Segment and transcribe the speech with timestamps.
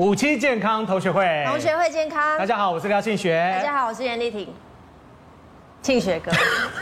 [0.00, 2.38] 五期健康同学会，同学会健康。
[2.38, 3.52] 大家好，我是廖庆学。
[3.58, 4.48] 大家好，我是严丽婷。
[5.82, 6.32] 庆学哥，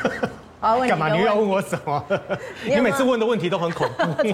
[0.62, 1.08] 我要问你，干嘛？
[1.08, 2.04] 你又要问我什么？
[2.64, 4.04] 你，你每次问的问题都很恐怖。
[4.22, 4.30] 你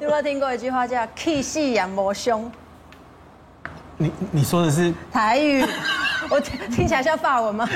[0.00, 2.50] 有没有听过一句话叫“气势仰魔凶”？
[3.98, 5.64] 你你说的是台语？
[6.28, 7.68] 我听起来像法文吗？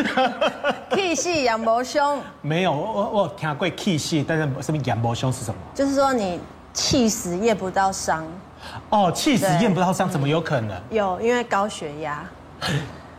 [0.93, 2.21] 气势仰魔凶？
[2.43, 5.61] 没有，我我我听过气势，但是什么仰魔胸是什么？
[5.73, 6.41] 就是说你
[6.73, 8.27] 气死验不到伤。
[8.91, 10.81] 哦，气死验不到伤，怎么有可能？
[10.91, 12.25] 有，因为高血压。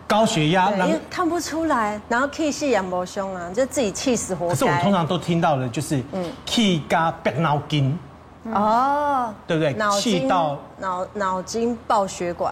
[0.07, 4.53] 高血压，因为看不出来，然后气势仰魔凶啊，就自己气死活该。
[4.53, 7.97] 可是我们通常都听到的就是，嗯，气加白脑筋。
[8.45, 9.75] 哦，对不对？
[9.99, 12.51] 气到脑脑筋爆血管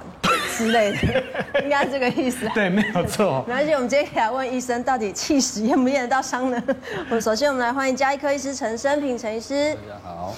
[0.56, 1.24] 之类的，
[1.64, 2.48] 应该是这个意思。
[2.54, 3.44] 对，没有错。
[3.48, 6.62] 没关系，我们今天来问医生，到底气死验不验得到伤呢？
[7.10, 9.74] 我首先我们来欢迎加医科医师陈生平陈医师。
[9.76, 10.34] 大家好。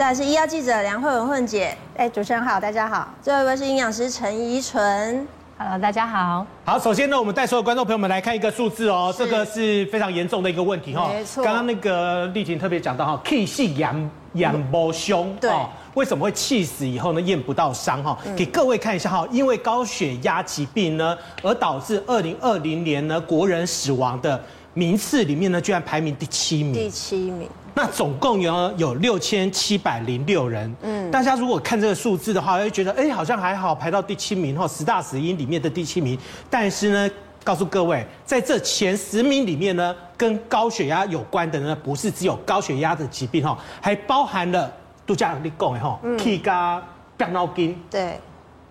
[0.00, 3.06] 再来是医药记者梁慧文混姐，哎，主持人好，大家好。
[3.20, 6.46] 最后一位是营养师陈怡纯，Hello，大家好。
[6.64, 11.10] 好，首先呢，我们带所有观众朋友们来看一个数字哦，这个是非常严重的一个问题哈。
[11.12, 11.44] 没错。
[11.44, 15.52] 刚刚那个丽婷特别讲到哈，气势仰仰魔凶，对，
[15.92, 18.16] 为什么会气死以后呢验不到伤哈？
[18.34, 24.42] 给各位看一下哈，因为高血压疾病呢，而导致二零二零年呢国人死亡的
[24.74, 26.72] 名次里面呢，居然排名第七名。
[26.74, 27.48] 第七名。
[27.72, 36.18] 那总共有有六千七百零六人，嗯，大家如果看这个数字的话，会觉得，哎，好像还好，排到第七名哈，十大死因里面的第七名。
[36.50, 44.70] 但是呢，告诉各位，在这前十名里面呢，跟高血压有关的呢，不是只有高血压的疾病哈，还包含了
[45.06, 46.82] 度假你讲的哈，气加
[47.16, 48.18] 白脑筋，对，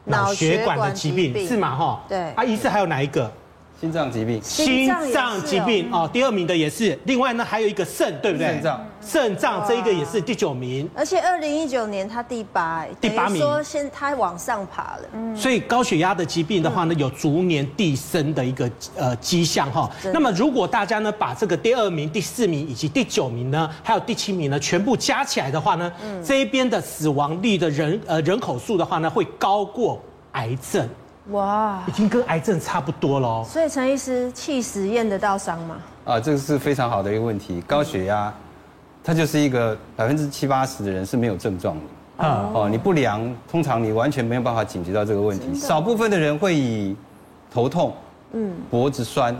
[0.03, 1.73] 脑血管的疾病是吗？
[1.73, 3.31] 哈，对，啊，疑似还有哪一个？
[3.79, 6.99] 心脏疾病，心脏疾病哦，第二名的也是。
[7.05, 8.47] 另外呢，还有一个肾，对不对？
[8.47, 10.89] 肾脏，肾脏这一个也是第九名。
[10.93, 13.41] 而且二零一九年他第八，第八名。
[13.41, 15.03] 说现他往上爬了。
[15.13, 15.33] 嗯。
[15.33, 19.89] 所以高血压的疾病的话呢，有逐年递升的一个呃迹象哈。
[20.13, 25.89] 那么如果大家呢把这个第二名、第四名以及第九名呢，还有第七名呢，全部加起来的话呢，
[26.21, 30.01] 这一边的死亡率的人呃人口数的话呢，会高过
[30.33, 30.85] 癌症。
[31.31, 33.43] 哇，已经跟癌症差不多了。
[33.43, 35.77] 所以陈医师，气死验得到伤吗？
[36.05, 37.61] 啊，这个是非常好的一个问题。
[37.67, 38.33] 高血压，
[39.03, 42.25] 它就是一个百分之七八十的人是没有症状的。
[42.25, 45.53] 啊，哦，你不量，通常你完全没有办法警觉到这个问题。
[45.53, 46.95] 少部分的人会以
[47.51, 47.93] 头痛，
[48.31, 49.35] 嗯，脖子酸，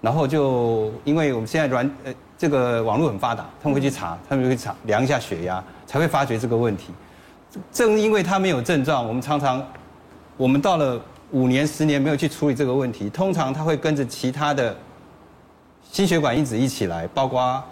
[0.00, 6.92] 然后就因为我们现在软呃这个网络很发达，他们会去查，他们会查量一下血压，才会发觉这个问题。
[7.72, 9.60] 正因为他没有症状，我们常常
[10.36, 11.00] 我们到了。
[11.30, 14.76] 五年、十年没有去处理这个问题，通常他会跟着其他的
[15.90, 17.62] 心血管因子一起来，包括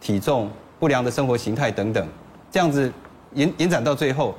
[0.00, 0.50] 体重、
[0.80, 2.06] 不良的生活形态等等，
[2.50, 2.92] 这样子
[3.34, 4.34] 延延展到最后，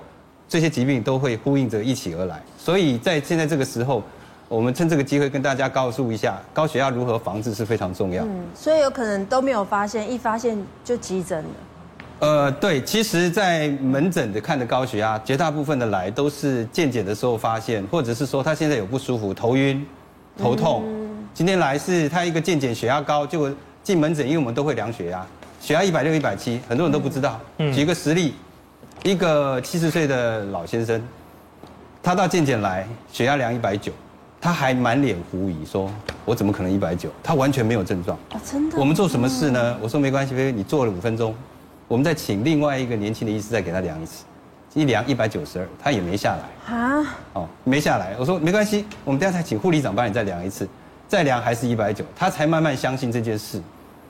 [0.50, 2.42] 这些疾病都会呼应着一起而来。
[2.58, 4.04] 所以在现在这个时候，
[4.50, 8.24] 我们趁这个机会跟大家告诉一下，高血压如何防治是非常重要。
[8.26, 11.50] 嗯，所以有可能都没有发现，一发现就急诊了。
[12.24, 19.86] 呃，对，其实，在门诊的看的高血压，绝大部分的来都是健检的时候发现，或者是说他现在有不舒服，头晕、
[20.38, 20.86] 头痛。
[21.34, 23.54] 今天来是他一个健检血压高，就
[23.84, 25.26] 进门诊，因为我们都会量血压，
[25.60, 27.38] 血压一百六、一百七，很多人都不知道。
[27.74, 28.36] 举个实例，
[29.04, 31.06] 一个七十岁的老先生，
[32.02, 33.92] 他到健检来，血压量一百九，
[34.40, 35.92] 他还满脸狐疑，说
[36.24, 38.18] ：“我怎么可能一百九？”他完全没有症状。
[38.32, 38.78] 啊，真的？
[38.80, 39.78] 我们做什么事呢？
[39.82, 41.36] 我说没关系，菲菲，你坐了五分钟。
[41.88, 44.24] 我们再请另外一个年轻的医师再给他量一次，
[44.74, 48.16] 一量一百九十二，他也没下来啊，哦，没下来。
[48.18, 50.68] 我说没关系，我们等下再请护理长帮你再量一次，
[51.08, 53.62] 再量还是一百九，他才慢慢相信这件事。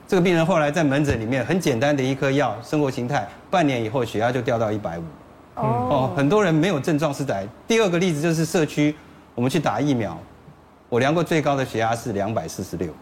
[0.06, 5.02] 这个病人后来在门诊里面很简单的一颗药，生活形态，半年以后血压就掉到一百五。
[5.56, 8.94] 哦，很多人没有症状是在第二个例子就是社区，
[9.34, 10.18] 我们去打疫苗，
[10.88, 12.92] 我量过最高的血压是两百四十六。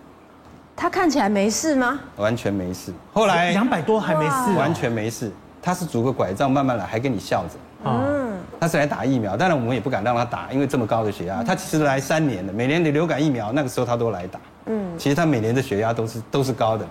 [0.82, 2.00] 他看起来没事吗？
[2.17, 2.93] 完全没事。
[3.12, 5.31] 后来两百多还没事，完全没事。
[5.62, 7.50] 他是拄个拐杖慢慢来，还跟你笑着。
[7.84, 11.40] 嗯，他是来打疫苗，当然我们也不敢让他打，因为这么高的血压。
[11.40, 14.40] 他其实来三年了，每年的流感疫苗那个时候他都来打。
[14.67, 16.85] 嗯，其实他每年的血压都是都是高的。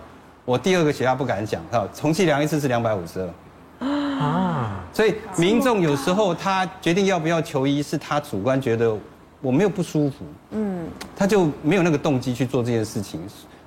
[0.45, 3.89] 我第二个血压不敢讲，哈，重新量一次是两百五十二。
[3.89, 8.95] 啊，所以民众有时候他决定要不要求医，是他主观觉得
[9.41, 13.19] 我没有不舒服，嗯，他就没有那个动机去做这件事情。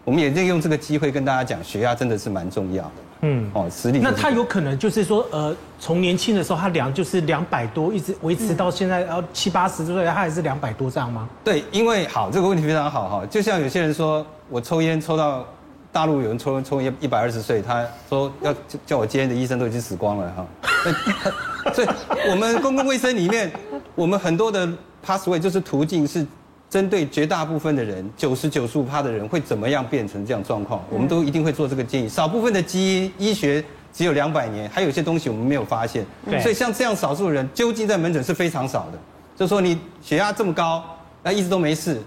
[0.04, 2.90] 我们也利用这个机会跟大家讲，血压真的是蛮重要的。
[3.22, 4.00] 嗯，哦，实力。
[4.02, 11.26] 那他有可能就是说，呃，从年轻的时候他量就是两百多，一直维持到现在，然后七八十岁他还是两百多这样吗？
[11.42, 13.26] 对，因为好，这个问题非常好哈。
[13.30, 15.46] 就像有些人说我抽烟抽到
[15.90, 18.54] 大陆有人抽抽烟一百二十岁，他说要
[18.84, 20.46] 叫我戒烟的医生都已经死光了哈。
[21.72, 21.88] 所以
[22.28, 23.50] 我们公共卫生里面，
[23.94, 24.68] 我们很多的
[25.02, 26.26] pathway 就是途径是
[26.74, 32.08] 针对绝大部分的人，九十九十五趴的人会怎么样变成这样状况，我们都一定会做这个建议。
[32.08, 36.04] 少部分的基因医学只有两百年，还有一些东西我们没有发现，
[36.42, 38.98] 所以像这样少数人，究竟在门诊是非常少的。
[39.36, 40.82] 就说你血压这么高，
[41.22, 42.02] 那一直都没事，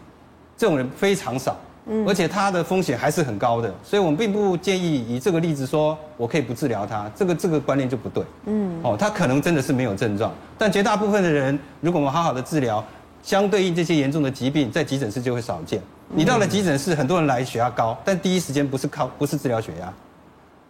[0.57, 1.55] 这种人非常少。
[2.05, 8.21] 而且它的风险还是很高的，所以我们并不建议以这个例子说我可以不治疗它，这个这个观念就不对。
[8.45, 12.83] 嗯，哦，他可能真的是没有症状，但绝大部分的人，如果我们好好的治疗，
[13.27, 15.81] 相对应这些严重的疾病，在急诊室就会少见。
[16.07, 19.93] 你到了急诊室，很多人来血压高，但第一时间不是靠不是治疗血压，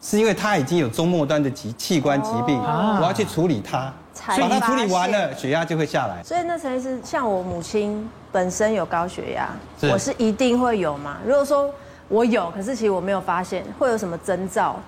[0.02, 3.94] 是因为他已经有中末端的疾器官疾病，我要去处理它。
[4.26, 6.24] 把它处理完了，血压就会下来。
[6.24, 9.50] 所以那陈医师，像我母亲本身有高血压，
[9.92, 11.18] 我是一定会有嘛？
[11.24, 11.70] 如果说
[12.08, 14.80] 我有，可是其实我没有发现，会有什么征兆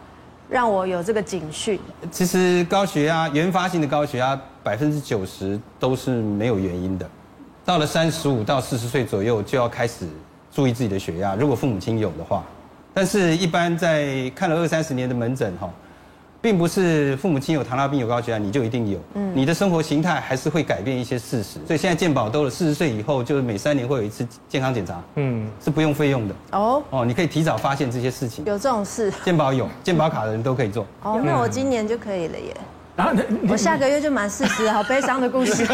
[0.49, 1.79] 让我有这个警讯？
[2.09, 7.07] 其实高血压原发性的高血压百分之九十都是没有原因的，
[7.69, 10.07] 到了三十五到四十岁左右就要开始
[10.51, 11.35] 注意自己的血压。
[11.35, 12.43] 如果父母亲有的话，
[12.95, 15.69] 但是一般在看了二三十年的门诊哈。
[16.41, 32.55] 并不是父母亲有糖尿病有高血压你就一定有，嗯，你的生活形态还是会改变一些事实，所以现在健保都了四十岁以后，就是每三年会有一次健康检查，嗯，是不用费用的，哦，哦，你可以提早发现这些事情，有这种事，健保有，健保卡的人都可以做，哦，那我今年就可以了耶，
[32.99, 33.13] 然后
[33.47, 35.65] 我下个月就满四十，好悲伤的故事，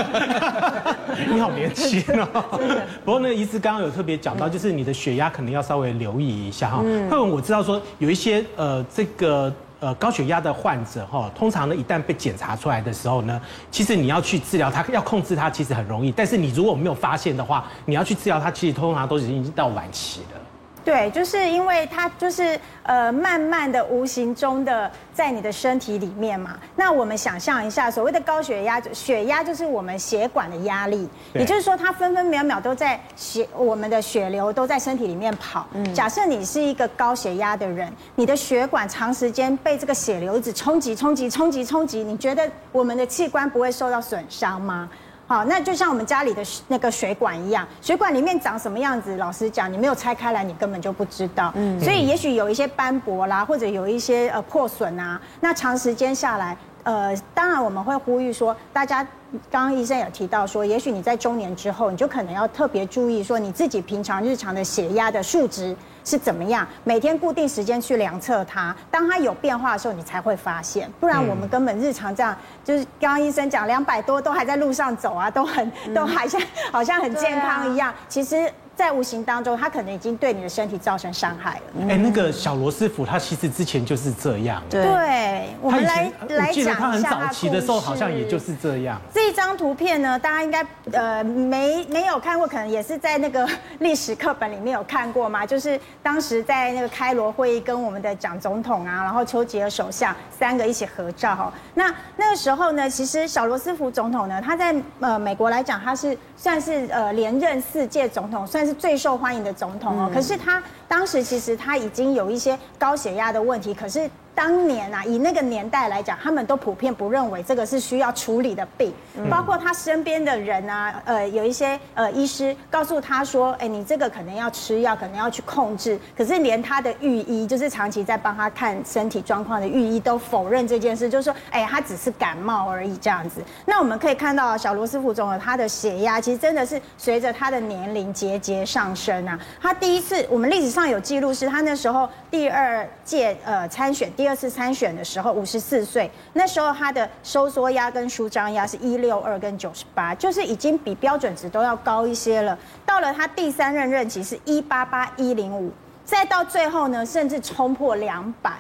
[1.28, 2.62] 你好年轻哦，
[3.04, 9.52] 不过那个医师刚刚有特别讲到，就是你的血压可能要稍微留意一下哈，嗯，慧文我知道说有一些呃这个。
[9.82, 13.40] 呃，高血压的患者哈，通常呢，一旦被检查出来的时候呢，
[13.70, 16.12] 其实你要去治疗它，要控制它，其实很容易。
[16.12, 20.40] 但是你如果没有发现的话，你要去治疗它，其实通常都已经到晚期了。
[20.86, 26.60] 对，就是因为它就是呃，慢慢的、无形中的在你的身体里面嘛。
[26.76, 35.66] 那我们想象一下，所谓的高血压，血压就是我们血管的压力，也就是说，它分分秒秒都在血，我们的血流都在身体里面跑。
[35.74, 44.88] 嗯，假设你是一个高血压的人，你的血管长时间被这个血流一直冲击、冲击、冲击、冲击，你觉得我们的器官不会受到损伤吗？
[45.28, 51.52] 好，那就像我们家里的那个水管一样，水管里面长什么样子，老实讲，你没有拆开来，你根本就不知道。
[51.56, 59.06] 嗯，所以也许有一些斑驳啦，或者有一些呃破损啊，那长时间下来，呃，当然我们会呼吁说，大家。
[59.52, 68.74] 刚刚医生有提到说，也许你在中年之后，你就可能要特别注意说，你自己平常日常的血压的数值是怎么样，每天固定时间去量测它。
[68.90, 76.40] 当它有变化的时候，你才会发现，不然我们根本日常这样，就是刚刚医生讲两百多都还在路上走啊，都很都还像
[76.72, 78.50] 好像很健康一样，其实。
[78.76, 81.88] 在无形当中，他可能已经对你的身体造成伤害了。
[81.90, 84.62] 哎，那个小罗斯福，他其实之前就是这样。
[84.70, 89.00] 对，我们来来讲一下他很早期的时候，好像也就是这样。
[89.14, 93.48] 这一张图片呢，大家应该呃没没有看过，可能也是在那个
[93.80, 95.46] 历史课本里面有看过嘛。
[95.46, 101.54] 就是当时在那个开罗会议，跟我们的蒋总统啊，然后丘吉尔首相三个一起合照哈。
[101.76, 108.65] 那那个时候呢，其实小罗斯福总统呢，他在呃美国来讲，他是算是呃连任四届总统，算。
[108.66, 114.10] 是最受欢迎的总统哦，可是他当时其实他已经有一些高血压的问题，可是。
[114.36, 118.94] 当年啊，以那个年代来讲，他们都普遍不认为这个是需要处理的病，
[119.30, 125.98] 包括他身边的人啊，呃，有一些呃医师告诉他说，哎，你这个可能要吃药，可能要去控制。
[126.18, 133.42] 可是连他的御医，就是长期在帮他看身体状况的御医，都否认这件事，就是说，哎，他只是感冒而已这样子。
[133.66, 139.40] 那我们可以看到，小罗斯福总统他的血压其实真的是随着他的年龄节节上升啊。
[139.62, 144.25] 他第一次，我们历史上有记录是他那时候第二届呃参选第。
[144.26, 152.58] 第二次参选的时候，五十四岁，那时候他的收缩压跟舒张压是一六二跟九十八，就是已经比标准值都要高一些了。
[152.88, 155.72] 到了他第三任任期是一八八一零五，
[156.04, 158.54] 再到最后呢，甚至冲破两百。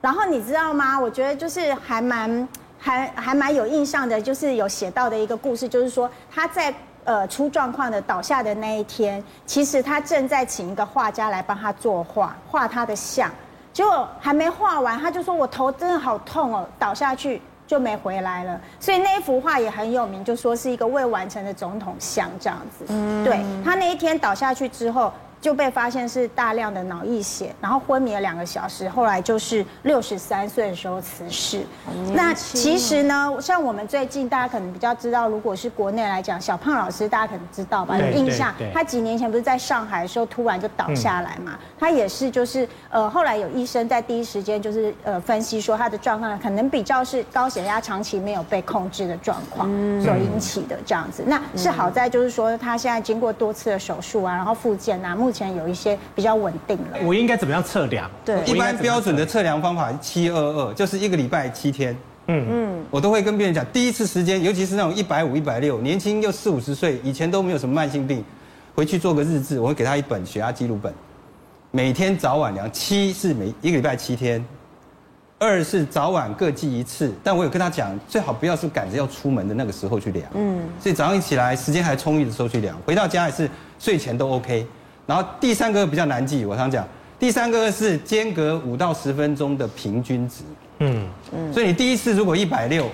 [0.00, 0.98] 然后你知道吗？
[0.98, 2.48] 我觉得就是还蛮
[2.78, 6.72] 还还蛮有印象的，就是有写到的一个故事，就是说他在
[7.04, 13.30] 呃出状况的倒下的那一天，其实他正在请一个画家来帮他作画，画他的像。
[13.72, 22.84] 结果还没画完，他就说：“我头真的好痛哦，倒下去就没回来了。”所以那一幅画也很有名，就说是一个未完成的总统像这样子。
[22.88, 31.64] 嗯，对，他那一天倒下去之后，就被发现是大量的脑溢血，然后昏迷了两个小时，后来就是六十三岁的时候辞世。
[32.12, 37.96] 那其实呢，像我们最近大家可能比较知道，如果是国内来讲，小胖老师大家可能知道吧？
[37.96, 41.58] 有印象，他几年前不是在上海的时候突然就倒下来嘛？
[41.78, 49.66] 他也是就是呃，后来有医生在第一时间就是呃分析说他的状况可能比较是高血压长期没有被控制的状况
[50.02, 51.22] 所引起的这样子。
[51.26, 56.98] 那是好在就是说他现在经过多次的手术啊，然后复健啊，目前有一些比较稳定了。
[57.02, 58.10] 我应该怎么样测量？
[58.24, 61.96] 对，一般标准的测量方法七二二，就是一个礼拜七天。
[62.32, 68.24] 嗯嗯，我都会跟别人讲，第一次时间，尤其是那种一百五、一百六，年轻又四五十岁，以前都没有什么慢性病，
[68.72, 70.94] 回去做个日志，我会给他一本血压记录本，
[71.72, 72.70] 每天早晚量。
[72.70, 74.44] 七是每一个礼拜七天，
[75.40, 77.12] 二是早晚各记一次。
[77.24, 80.24] 但我有跟他讲，最好不要是赶着要出门的那个时候去量。
[80.34, 84.64] 嗯，所以早上一起来，时间还充裕的时候去量，回到家还是睡前都 OK。
[85.06, 86.86] 然后第三个比较难记，我常讲，
[87.18, 90.44] 第三个是间隔五到十分钟的平均值。
[90.78, 92.88] 嗯嗯，所以你第一次如果一百六，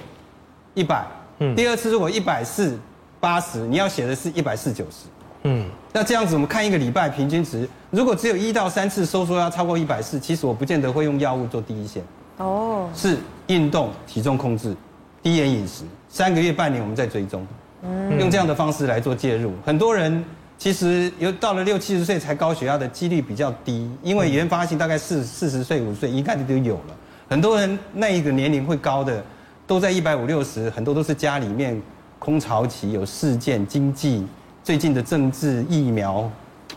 [0.74, 1.06] 一百，
[1.38, 2.78] 嗯，第二次如果一百四，
[3.20, 5.06] 八十，你要写的是一百四九十。
[5.42, 12.02] 嗯，那这样子我们看一个礼拜平均值，如果只有一到三次收缩要超过一百四，其实我不见得会用药物做第一线。
[12.38, 14.74] 哦，是运动、体重控制、
[15.22, 17.46] 低盐饮食，三个月、半年我们再追踪，
[17.82, 20.24] 嗯，用这样的方式来做介入，很多人。
[20.58, 26.96] 其实有到了六七十岁才高血压的几率比较低，因为原发性大概四四十岁五十岁应该就有了。
[27.28, 29.22] 很多人那一个年龄会高的，
[29.66, 31.80] 都在一百五六十，很多都是家里面
[32.18, 34.26] 空巢期有事件、经济、
[34.64, 36.30] 最近的政治、疫苗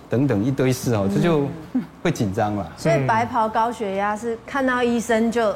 [0.10, 1.48] 等等一堆事哦，这就
[2.04, 2.72] 会紧张了。
[2.78, 5.54] 所以白袍高血压是看到医生就。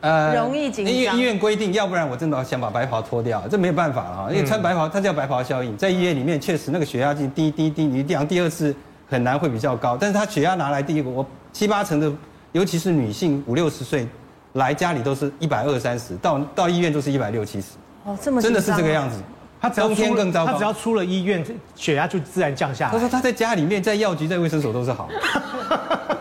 [0.00, 0.94] 呃，容易紧张。
[0.94, 4.28] 医院医院规定，要不然我真的想把白袍脱掉，这没有办法哈。
[4.30, 8.74] 因为穿白袍，它叫白袍效应，在医院里面确实那个血压计滴滴滴，你量第二次
[9.08, 12.10] 很难会比较高，但是他血压拿来第一个，我七八成的，
[12.52, 14.06] 尤其是女性五六十岁
[14.54, 17.68] 来家里都是一百二三十，到到医院都是一百六七十。
[18.04, 19.16] 哦，这么真的是这个样子。
[19.60, 22.92] 他只要冬天更糟糕，他只要出了医院，血压就自然降下来。
[22.92, 25.06] 他说他在家里面，在药局，在卫生所都是好。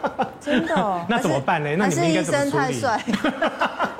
[0.50, 1.06] 真的、哦？
[1.10, 1.70] 那怎么办呢？
[1.78, 2.64] 那你们应该怎么处理？
[2.64, 3.04] 还是医生太帅，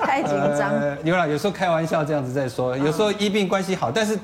[0.00, 0.96] 太紧张、呃。
[1.04, 4.18] 有啦，有时候开玩笑这样子在说，有时候医病关系好，但是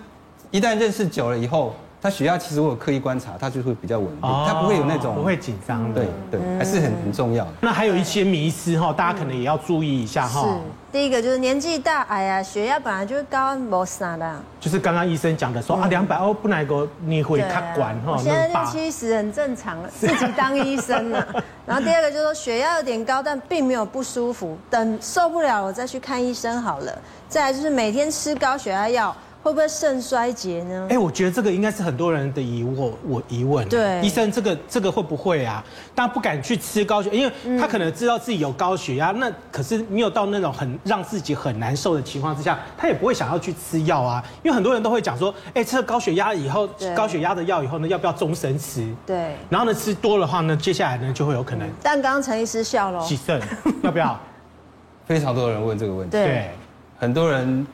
[0.50, 1.74] 一旦认识久了以后。
[2.02, 7.50] 他血压其实我有刻意观察，他就会比较稳定，他不会有那种不会紧张，对对，还是很很重要的。
[7.60, 10.42] 那还有一些迷思哈，大家可能也要注意一下哈。
[10.42, 10.48] 是，
[10.92, 14.36] 第一个就是年纪大，哎呀，血压本来就是高，没啥的。
[14.60, 18.16] 就是刚刚医生讲的说啊，两百哦，不能够你会卡管哈。
[18.18, 21.26] 现在六七十很正常，自己当医生了。
[21.66, 26.96] 然后第二个就是说血压有点高，但并没有不舒服，等受不了我再去看医生好了。
[27.28, 29.16] 再来就是每天吃高血压药。
[29.46, 30.88] 会不会肾衰竭呢？
[30.90, 33.64] 哎，我觉得这个应该是很多人的疑惑，我疑问。
[33.68, 35.64] 对，医生，这个这个会不会啊？
[35.94, 44.20] 大家不敢去吃高血，因为他可能知道自己有高血压，那可是没有到那种很让自己很难受的情况之下，他也不会想要去吃药啊。
[44.42, 48.84] 因为很多人都会讲说，哎，吃了高血压以后，高血压的药以后呢，要不要终身吃？
[49.06, 49.36] 对。
[49.48, 51.68] 然后呢，吃多的话呢，接下来呢就会有可能。
[51.80, 53.00] 但刚刚陈医师笑了。
[53.00, 53.40] 洗肾
[53.84, 54.18] 要不要？
[55.06, 56.10] 非常多人问这个问题。
[56.10, 56.50] 对。
[56.98, 57.64] 很多人。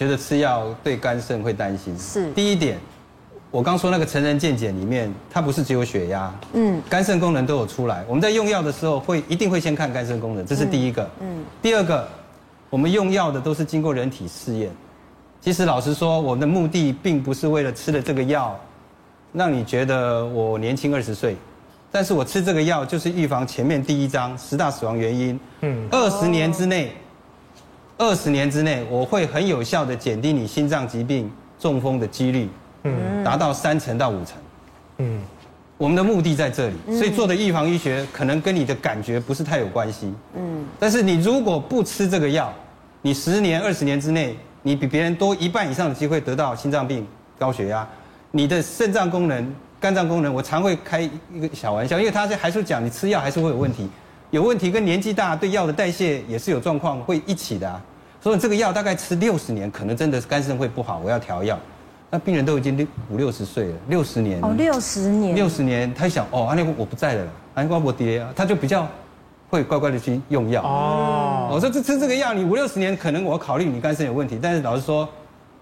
[0.00, 1.94] 觉得吃药对肝肾会担心。
[1.98, 2.78] 是第一点，
[3.50, 8.02] 我刚说那个成人健检里面，它不是只有血压，嗯，肝肾功能都有出来。
[8.08, 11.06] 我们在用药的时候会一定会先看肝肾功能，这是第一个。
[11.20, 12.08] 嗯，第二个，
[12.70, 14.70] 我们用药的都是经过人体试验。
[15.42, 18.58] 其实老实说，我们的目的并不是为了吃了这个药，
[19.34, 21.36] 让你觉得我年轻二十岁，
[21.92, 25.38] 但是我吃这个药就是预防前面第一章十大死亡原因。
[25.60, 26.90] 嗯，二十年之内。
[28.00, 32.48] 二十年之内，我会很有效的减低你心脏疾病、中风的几率，
[32.84, 34.38] 嗯，达到三成到五成，
[34.96, 35.20] 嗯，
[35.76, 42.50] 我们的目的在这里，所以做的预防医学可能跟你的感觉不是太有关系，嗯，但是你如果不吃这个药，
[43.02, 47.06] 你十年、二十年之内，你比别人多一半以上的机会得到心脏病、
[47.38, 47.86] 高血压，
[48.30, 53.86] 你的肾脏功能、肝脏功能，我常会开一个小玩笑，因为他是还是讲你吃药还是会有问题，
[54.30, 57.78] 有问题跟年纪大对药的代谢也是有状况会一起的啊。
[58.20, 61.58] 所以这个药大概吃六十年，可能真的肝肾会不好，我要调药。
[62.10, 68.86] 那病人都已经六五六十岁了，六十年哦，六十年，六十年，他想哦，那我不在了，安瓜伯爹啊，他就比较
[69.48, 71.48] 会乖乖的去用药哦。
[71.52, 75.08] 我说这吃这个药，你五六十年，可能我考虑你肝肾有问题，但是老实说，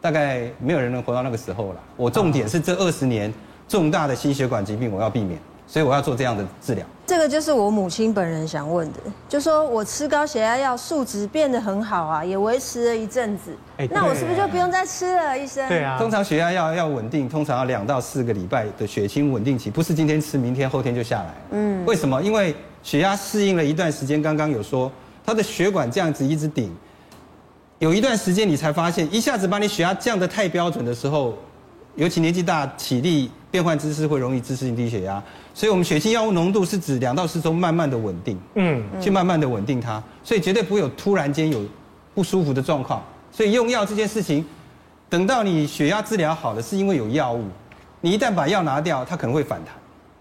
[0.01, 1.81] 大概没有人能活到那个时候了。
[1.97, 3.33] 我重点是这二十年
[3.69, 5.39] 重大的心血管疾病我要避免。
[5.69, 6.85] 所以我要做这样的治疗。
[7.07, 8.99] 这个就是我母亲本人想问的，
[9.29, 13.53] 就说我吃高血压药，数值变得很好啊，也维持了一阵子，
[13.91, 15.67] 那我是不是就不用再吃了，医生？
[15.69, 15.97] 对啊。
[15.99, 21.35] 通常血压药要稳定，通常要两到四个礼拜的血清稳定期，不是今天吃，明天后天就下来。
[21.53, 21.85] 嗯。
[21.87, 22.21] 为什么？
[22.23, 24.91] 因为血压适应了一段时间，刚刚有说，
[25.25, 26.75] 它的血管这样子一直顶，
[27.79, 31.35] 有一段时间你才发现，一下子把你血压降得太标准的时候，
[31.99, 33.31] 尤其年纪大，体力。
[33.51, 35.23] 变换姿势会容易姿势性低血压，
[35.55, 41.65] 所以我们血清药物浓度是指两到四周慢慢的稳定，嗯，去慢慢的稳定它，所以绝对不会有突然间有
[42.15, 43.03] 不舒服的状况。
[43.33, 44.45] 所以用药这件事情，
[45.09, 47.47] 等到你血压治疗好了，是因为有药物，
[48.03, 49.75] 你一旦把药拿掉，它可能会反弹。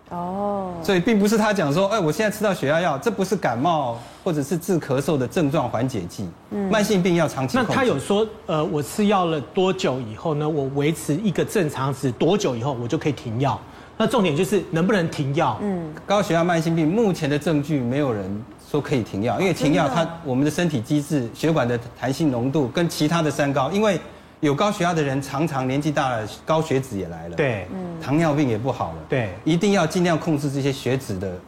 [0.10, 6.30] 哦，所以并不是他讲说，哎，我现在吃到血压药，这不是感冒或者是治咳嗽的症状缓解剂。
[6.52, 7.58] 嗯，慢性病要长期。
[7.58, 10.48] 那他有说，呃，我吃药了多久以后呢？
[10.48, 13.60] 我维持一个正常值多久以后，我就可以停药？
[13.98, 15.58] 那重点就是能不能停药？
[15.62, 24.00] 嗯，高血压慢性病目前的证据没有人说可以停药，因为停药它我们的身体机制、血管的弹性浓度跟其他的三高，因为。
[24.40, 27.36] 有高血压的人，常常年纪大了，高血脂也来了。
[27.36, 27.68] 对，
[28.02, 28.98] 糖尿病也不好了。
[29.10, 31.40] 对，一定要尽量控制这些血脂的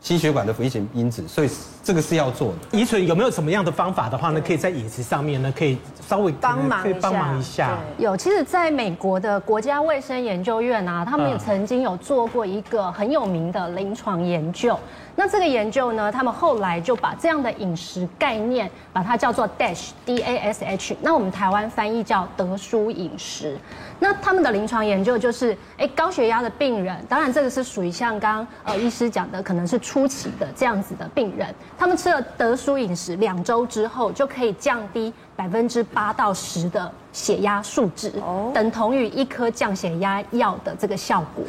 [0.00, 1.50] 心血管的危险因子，所以
[1.82, 2.78] 这个是要做的。
[2.78, 4.40] 怡纯有没有什么样的方法的话呢？
[4.40, 6.98] 可以在饮食上面呢，可以稍微帮忙一下。
[7.00, 7.78] 帮忙一下。
[7.98, 14.78] 有，其实在美国的国家卫生研究院啊，他们也曾经有做过一个很有名的临床研究。
[15.14, 20.96] 那这个研究呢，他们后来就把这样的饮食概念，把它叫做 DASH D A S H。
[21.02, 23.58] 那我们台湾翻译叫德舒饮食。
[23.98, 35.12] 那他们的临床研究就是，哎，高血压的病人，当然这个是属于像刚呃医师讲的，可能是初期的这样子的病人，他们吃了德舒饮食两周之后，就可以降低。
[35.34, 38.12] 百分之八到十的血压数值，
[38.54, 41.44] 等同于一颗降血压药的这个效果。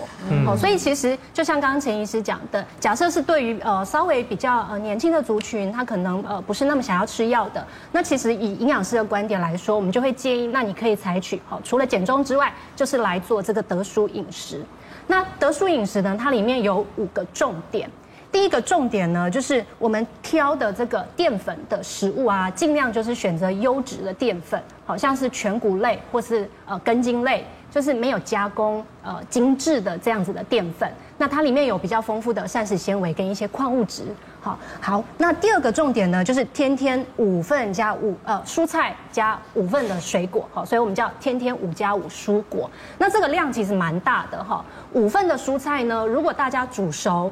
[0.47, 14.63] 哦，所以其实就像刚刚陈医师讲的，假设是对于呃稍微比较呃年轻的族群，他可能呃不是那么想要吃药的，那其实以营养师的观点来说，我们就会建议，那你可以采取哦，除了减重之外，就是来做这个得舒饮食。
[15.05, 17.87] 那德舒饮食呢，它里面有五个重点。
[18.33, 30.91] 第一个重点呢，就是我们挑的这个淀粉的食物啊，尽量就是选择优质的淀粉，好像是全谷类或是呃根茎类，就是没有加工呃精致的这样子的淀粉。
[31.15, 34.05] 那它里面有比较丰富的膳食纤维跟一些矿物质。
[34.41, 40.49] 好，好，那第二个重点呢，就是天天五份加五呃蔬菜加五份的水果。
[40.51, 42.67] 好，所以我们叫天天五加五蔬果。
[42.97, 47.31] 那这个量其实蛮大的哈，五份的蔬菜呢，如果大家煮熟。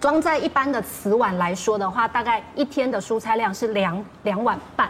[0.00, 4.88] 装在一般的瓷碗来说的话，大概一天的蔬菜量是两两碗半，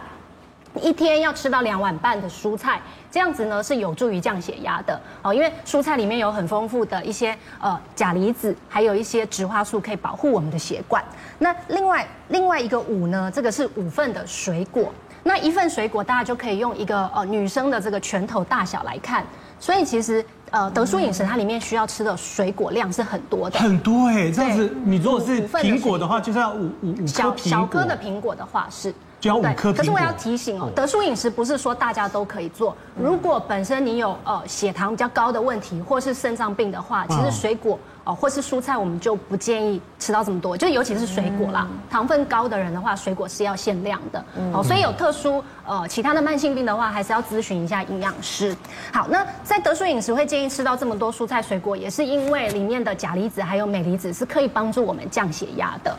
[0.81, 5.33] 一天要吃到两碗半的蔬菜，这样子呢是有助于降血压的哦。
[5.33, 11.03] 因为蔬菜里面有很丰富的一些呃钾离子，还有一些植化素可以保护我们的血管。
[11.39, 14.93] 那另外另外一个五呢，这个是五份的水果，
[15.23, 19.25] 那一份水果大家就可以用一个呃女生的这个拳头大小来看，
[19.59, 20.23] 所以其实。
[20.51, 28.93] 呃，德叔饮食它里面需要吃的水果量是很多的，很多哎、欸，这样子你如果是苹果的话，就是要五五五颗小小颗的苹果的话是。
[29.19, 29.73] 就要五颗。
[29.73, 32.75] 可是我要提醒哦，德叔饮食不是说大家都可以做。
[32.95, 40.55] 如果本身你有呃血糖比较高的问题，或是肾脏病的话，其实水果哦或是蔬菜，我们就不建议吃到这么多。
[40.57, 44.23] 就尤其是水果啦，糖分高的人的话，水果是要限量的。
[44.53, 48.55] 哦，所以有特殊呃其他的慢性病的话，还是要咨询一下营养师。
[48.93, 55.95] 好，那在德叔饮食会建议吃到这么多蔬菜水果，也是因为里面的钾离子还有镁离子是可以帮助我们降血压的。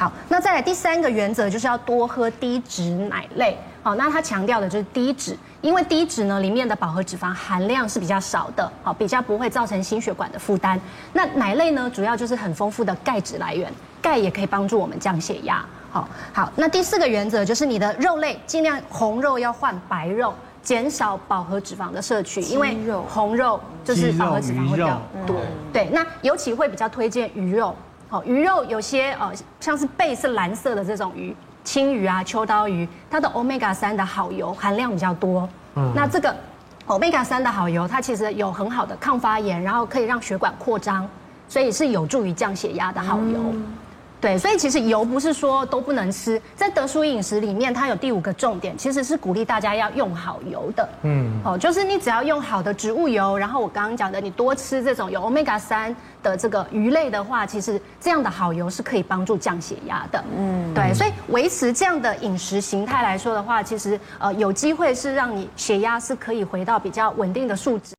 [0.00, 3.54] 好，那再来第三个原则就是要多喝低脂奶类。
[3.82, 10.80] 好，那它强调的就是低脂，因为低脂呢里面的饱和脂肪含量是比较少的，好，比较不会造成心血管的负担。
[11.12, 15.62] 那奶类呢，主要就是很丰富的钙质来源，钙也可以帮助我们降血压。
[15.90, 20.32] 好，好，那第四个原则就是你的肉类尽量红肉要换白肉，
[20.62, 22.74] 减少饱和脂肪的摄取，因为
[23.06, 25.36] 红肉就是饱和脂肪会比较多。
[25.74, 27.76] 对，那尤其会比较推荐鱼肉。
[28.10, 35.48] 好，鱼肉有些呃，像是背是蓝色的这种鱼，青鱼啊、秋刀鱼，它的 omega 三的好油含量比较多。
[35.76, 36.34] 嗯，那这个
[36.88, 41.08] omega 三的好油，它其实有很好的抗发炎，然后可以让血管扩张，
[41.48, 43.38] 所以是有助于降血压的好油。
[43.52, 43.64] 嗯
[44.20, 50.88] 对，所以其实油不是说都不能吃，在德叔饮食里面，它有第五个重点，其实是鼓励大家要用好油的。
[51.02, 60.22] 嗯，哦，就是你只要用好的植物油，然后我刚刚讲的，你多吃这种有 omega 三的这个鱼类的话，其实这样的好油是可以帮助降血压的。
[60.36, 67.94] 嗯，对，所以维持这样的饮食形态来说的话，其实呃有机会是让你血压是可以回到比较稳定的数值。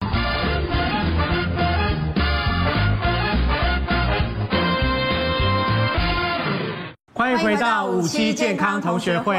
[7.31, 9.37] 欢迎回到五期健康同学会。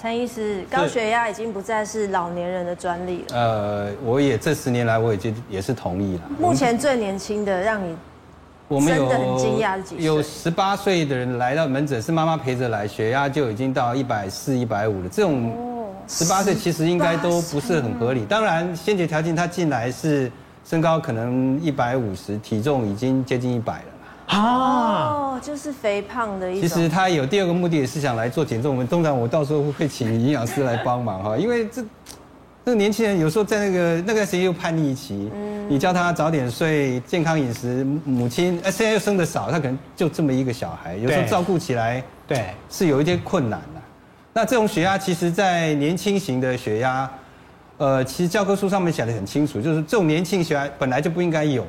[0.00, 3.36] 陈医师，高血压已经不再是老年人的专利了。
[3.36, 6.22] 呃，我也这十年来，我已经也是同意了。
[6.38, 7.94] 目前最年轻的让你
[8.70, 10.04] 真的很惊讶的几岁？
[10.06, 15.08] 有十八岁的人来到门诊，是妈妈陪着来，血压就已经到一百四、一百五了。
[15.10, 15.54] 这种
[16.06, 18.24] 十八岁其实应该都不是很合理。
[18.24, 20.32] 当然，先决条件他进来是
[20.64, 23.97] 身高可能一百五十，体重已经接近一百了。
[24.28, 26.68] 哦，就是肥胖的意思。
[26.68, 28.72] 其实他有第二个目的，也是想来做减重。
[28.72, 31.82] 我们通常我到时候会请营养师来帮忙哈，因为这
[32.64, 35.30] 这个年轻人有时候在那个那个时间又叛逆期，
[35.68, 43.80] 你叫他早点睡、健康饮食，母亲哎现在又生的少，他可能就这么一个小孩，有时候照顾起来对是有一些困难的。
[44.34, 47.10] 那这种血压，其实在年轻型的血压，
[47.78, 51.64] 呃，其实教科书上面写的很清楚，就是这种年轻血压本来就不应该有。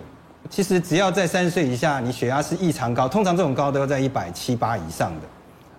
[0.50, 5.28] 其实只要在三十岁以下，你血压是异常高，通常这种高都要在一百七八以上的，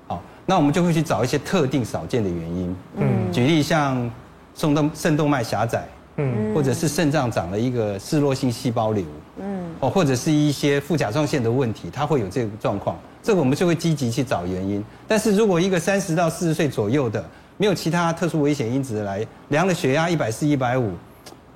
[0.06, 4.10] 好，那我们就会去找一些特定少见的原因，嗯，举例像
[4.54, 9.04] 肾动肾动脉狭窄，嗯，或者是肾脏长了一个嗜弱性细胞瘤，
[9.38, 14.84] 嗯，哦，或者是一些副甲状腺的问题，它会有这个状况，这个我们就会积极去找原因。
[15.08, 17.24] 但是如果一个三十到四十岁左右的，
[17.56, 20.92] 没有其他特殊危险因子来量了血压一百四、一百五，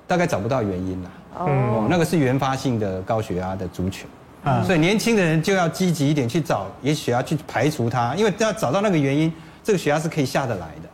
[0.07, 1.11] 大概找不到原因了。
[1.37, 4.07] 哦，那个是原发性的高血压的族群，
[4.43, 10.89] 啊，所以年轻的人就要积极一点去找，也许要去排除它，因为要找到那个原因，这个血压是可以下得来的，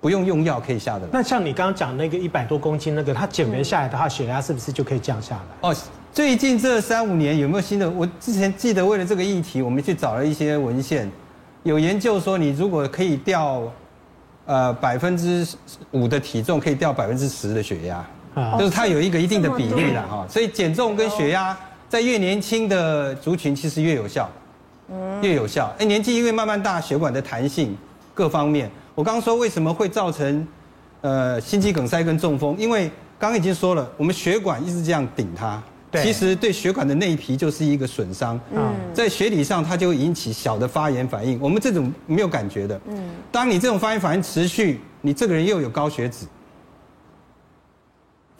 [0.00, 1.08] 不用用药可以下得来。
[1.12, 5.68] 那像你刚刚讲那个一百多公斤那个，他减肥下来的话，血压是不是就可以降下来？
[5.68, 5.74] 哦，
[6.12, 7.90] 最近这三五年有没有新的？
[7.90, 11.10] 我之前记得为了这个议题，我们去找了一些文献，
[11.64, 13.62] 有研究说你如果可以掉，
[14.46, 15.44] 呃百分之
[15.90, 18.06] 五的体重，可以掉百分之十的血压。
[18.58, 21.56] 就是它有一个一定的比例了哈，所以减重跟血压
[21.88, 24.30] 在越年轻的族群其实越有效，
[25.20, 25.74] 越有效。
[25.78, 27.76] 哎，年纪因为慢慢大，血管的弹性
[28.14, 30.46] 各方面，我刚刚说为什么会造成
[31.00, 35.60] 呃心肌梗塞跟中风，因为刚刚已经说了，我们血管一直这样顶它，
[36.00, 38.38] 其实对血管的内皮就是一个损伤，
[38.94, 43.10] 在血理上它就会引起小的发炎反应，我们这种没有感觉的，嗯。
[43.32, 46.26] 当你这种发炎反应持续，你这个人又有高血脂。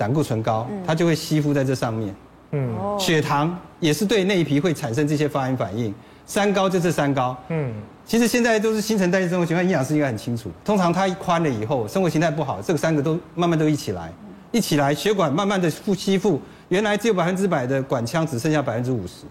[0.00, 2.14] 胆固醇高，它就会吸附在这上面。
[2.52, 5.94] 嗯，血糖也是对内皮会产生这些发炎反应。
[6.24, 7.36] 三高就是三高。
[7.50, 7.70] 嗯，
[8.06, 10.50] 其实现在都是新陈代谢生活习惯，营养师应该很清楚。
[10.64, 14.10] 通常它一宽了以后，生活形态不好，这个三个都慢慢都一起来，
[14.52, 19.26] 一起来，血管慢慢的复吸附，原来只有百分之百的管腔，只剩下百分之五十。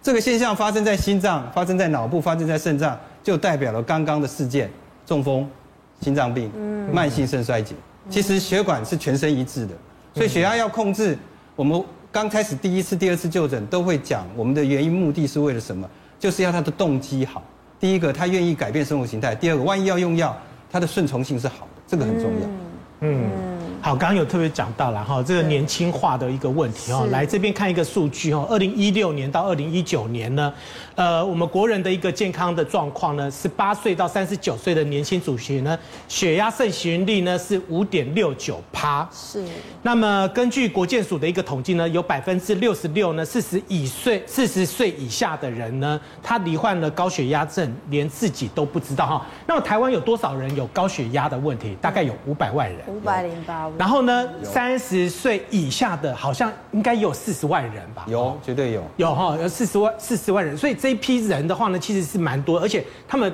[0.00, 4.70] 这个现象发生在心脏，发生在脑部，发生在肾脏，就代表了刚刚的事件：
[5.04, 5.50] 中风、
[6.00, 6.48] 心脏病、
[6.92, 7.74] 慢性肾衰竭。
[8.08, 9.74] 其实血管是全身一致的。
[10.16, 11.14] 所以血压要控制，
[11.54, 15.86] 我们刚开始第一次、第二次就诊都会讲，我们的原因目的是为了什么？
[16.18, 17.42] 就是要他的动机好。
[17.78, 20.34] 第一个，他愿意改变生活形态；第二个，万一要用药，
[20.70, 22.48] 他的顺从性是好的，这个很重要。
[23.00, 23.55] 嗯。
[23.82, 27.06] 好，刚刚有特别讲到了哈，这个年轻化的一个问题哈。
[27.12, 30.52] 来这边看一个数据哈，二零一六年到二零一九年呢，
[30.96, 39.08] 呃，我们国人的一个健康的状况呢，十八岁到三十九岁的年轻族群呢，血压盛行率呢是五点六九趴。
[39.12, 39.44] 是。
[39.82, 49.26] 那么根据国健署的一个统计呢，有百分之六十六呢，四十以岁四十岁以下的人呢，他罹患了高血压症，连自己都不知道哈。
[49.46, 51.76] 那么台湾有多少人有高血压的问题？
[51.80, 52.80] 大概有五百万人。
[52.88, 53.65] 五百零八万。
[53.78, 58.04] 然后呢，三十岁以下的，好像应该有四十万人吧？
[58.08, 60.56] 有，绝对有，有哈，有四十万四十万人。
[60.56, 63.32] 所以这一批人的话呢，其实是蛮多，而且他们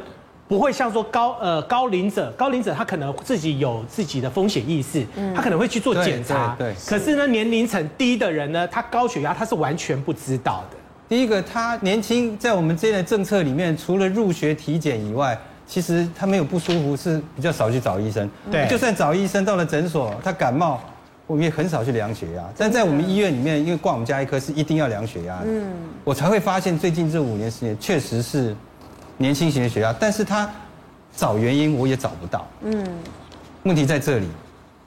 [0.49, 6.55] 不会像说高呃高龄者，高龄者他可能自己有自己的风险意识，他可能会去做检查。
[6.59, 6.75] 对。
[6.87, 10.77] 可是呢，年龄层低的人呢，他高血压他是完全不知道的。
[11.09, 15.39] 第一个，他年轻，在我们这边的政策里面，除了入学体检以外。
[15.67, 18.29] 其实他没有不舒服，是比较少去找医生。
[18.51, 20.81] 对，就算找医生，到了诊所，他感冒，
[21.27, 22.43] 我们也很少去量血压。
[22.57, 25.47] 但在我们医院里面，因为挂我们家医科是一定要量血压的。
[25.47, 25.73] 嗯，
[26.05, 28.55] 我才会发现最近这五年时间确实是
[29.17, 30.51] 年轻型的血压，但是他
[31.17, 32.47] 找原因我也找不到。
[32.63, 32.87] 嗯，
[33.63, 34.29] 问题在这里，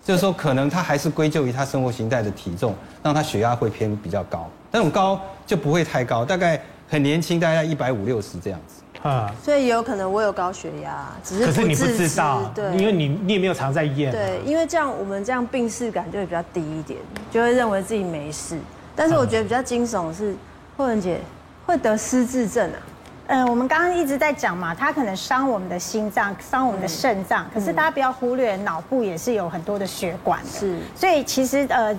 [0.04, 4.50] 就是说可能他还是归咎于他生活形态的体重，让他血压会偏比较高。
[4.72, 8.82] 那种高就不会太高，大概很年轻，大概一百五六十这样子。
[9.08, 14.12] 啊，所以有可能我有高血压，只是可是你不知道，对，因为你你也没有常在验。
[14.12, 18.58] 对，因为这样我们这样病视感就会比较低一点，就会认为自己没事。
[18.96, 20.36] 但是我觉得比较惊悚的是，
[20.76, 21.20] 慧文姐
[21.68, 22.80] 会得失智症啊。
[23.28, 27.46] 嗯，我们刚刚一直在讲嘛，它可能伤我们的心脏，伤我们的肾脏。
[27.54, 30.50] 可是大家不要忽略，脑部也是有很多的血管的。
[30.50, 31.96] 是，所以其实呃。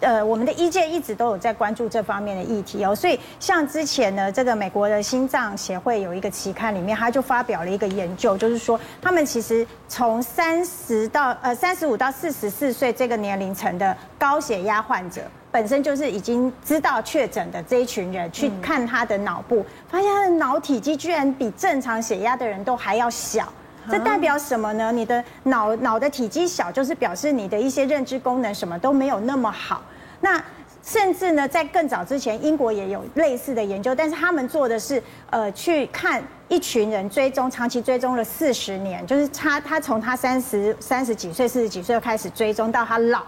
[0.00, 23.50] 呃，我们的医界一直都有在关注这方面的议题哦，所以像之前呢，这个美国的心脏协会有一个期刊里面，他就发表了一个研究，就是说他们其实从三十到呃三十五到四十四岁这个年龄层的高血压患者，本身就是已经知道确诊的这一群人，去看他的脑部，发现他的脑体积居然比正常血压的人都还要小。
[23.90, 24.90] 这代表什么呢？
[24.92, 29.82] 你的脑脑的体积小，就是表示你的一些认知功能什么都没有那么好。
[30.20, 30.42] 那
[30.82, 43.22] 甚至呢，在更早之前，英国也有类似的研究，但是他们做的是，呃，去看一群人追踪，长期追踪了四十年，就是他他从他三十三十几岁、四十几岁开始追踪到他老，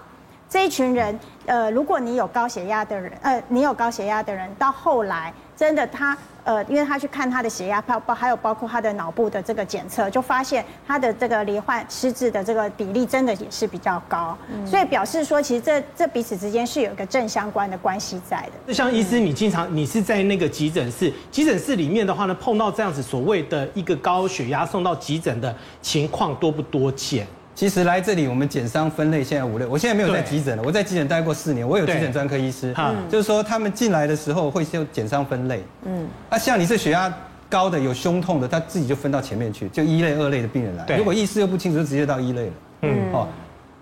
[0.49, 6.17] 这一群人，呃，如果你有高血压的人，呃，你有高血压的人，到后来真的他。
[6.45, 18.53] 呃，因为他去看他的血压，包包还有包括他的脑部的这个检测，就发现他的这个罹患失智的这个比例真的也是比较高，嗯、所以表示说，其实这这彼此之间是有一个正相关的关系在的。
[18.69, 27.27] 就像医师，你经常你是在那个急诊室，急诊室里面的话呢，碰到这样子所谓的一个高血压送到急诊的情况多不多见？
[27.59, 29.67] 其实来这里，我们检伤分类现在五类。
[29.67, 32.73] 我现在没有在急诊了，我在急诊待过四年，我有急诊专科医师。
[32.79, 35.65] 嗯，就是说他们进来的时候会先检伤分类。
[35.83, 37.13] 嗯，啊，像你是血压
[37.51, 40.85] 高的、有胸痛的，他自己就分到前面去，就一类、二类的病人来。
[40.85, 42.53] 对，如果意识又不清楚，就直接到一类了。
[42.83, 43.27] 嗯，哦，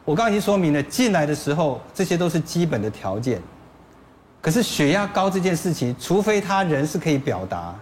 [0.06, 3.42] 我刚刚已经说明了，进来的时候这些都是基本的条件。
[4.40, 7.74] 可是血压高这件事情，除非他人是可以表达，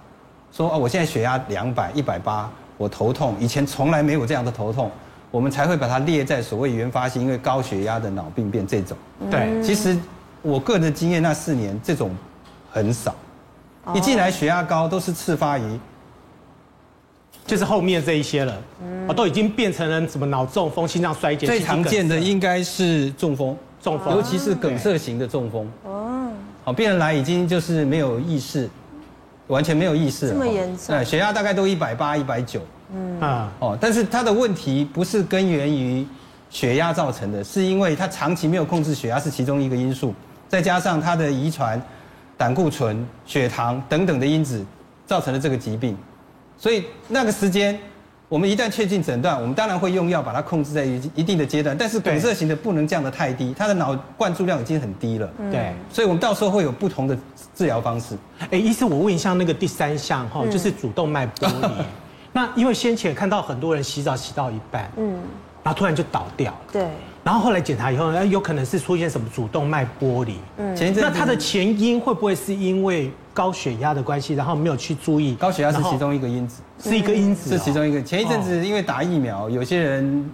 [0.51, 4.91] 说哦，我现在血压两百、一百八，我头痛，以前从来没有这样的头痛。
[5.35, 8.97] 我们才会把它列在所谓原发性因为高血压的脑病变这种。
[9.29, 9.99] 对，其实
[10.43, 12.15] 我个人的经验，那四年这种
[12.71, 13.13] 很少，
[13.93, 15.81] 一进来血压高都是次发于，
[17.45, 18.63] 就是后面这一些了，
[19.09, 21.49] 啊，都已经变成了什么脑中风、心脏衰竭。
[21.49, 25.69] 最常见的应该是中风，中风，尤其是梗塞型的中风。
[25.83, 26.31] 哦，
[26.63, 28.71] 好，病人来已经就是没有意识，
[29.49, 30.33] 完全没有意识了。
[30.33, 30.95] 这么严重？
[30.95, 32.61] 对，血压大概都一百八、一百九。
[32.95, 33.21] 嗯。
[33.21, 33.53] 啊。
[33.59, 36.07] 哦，但是他的问题不是根源于
[36.51, 40.15] 血压造成的，是因为他长期没有控制血压是其中一个因素，
[40.49, 41.81] 再加上他的遗传、
[42.37, 44.65] 胆固醇、血糖等等的因子
[45.05, 45.97] 造成了这个疾病，
[46.57, 47.77] 所以那个时间
[48.29, 57.19] 我们一旦确定诊断，我们当然会用药把它控制在一一定的阶段，但是梗塞型的不能降得太低，他的脑灌注量已经很低了，对，所以我们到时候会有不同的
[57.55, 58.17] 治疗方式。
[58.51, 61.85] 哎，医生，我问一下那个第三项哈，就是主动脉剥离。
[62.37, 65.21] 那因为先前看到很多人洗澡洗到一半，嗯，
[65.63, 66.89] 然后突然就倒掉了，对，
[67.23, 75.37] 然后后来检查以后，哎，有可能是出现什么主动脉剥离，嗯，那它的前因会不会是因为高血压的关系，然后没有去注意？
[75.37, 78.03] 高血压是其中一个因子，是一个因子，是其中一个。
[78.03, 80.29] 前一阵子因为打疫苗，有些人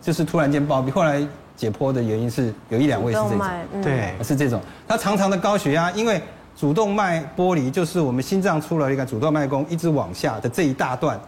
[0.00, 1.20] 就是突然间暴毙，后来
[1.56, 3.40] 解剖的原因是有一两位是这种，
[3.82, 4.60] 对，是这种。
[4.86, 6.22] 他常常的高血压，因为。
[6.56, 11.20] 主动脉剥离就是我们心脏出来一个主动脉弓一直往下的这一大段，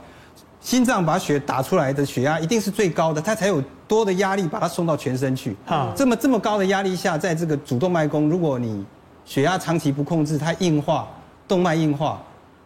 [0.59, 5.55] 心脏把血打出来的血压一定是最高的，它才有多的压力把它送到全身去。
[5.67, 8.83] 啊，这么这么高的压力下，在这个主动脉弓，如果你
[9.27, 11.07] 血压长期不控制，它硬化，
[11.47, 12.23] 动脉硬化，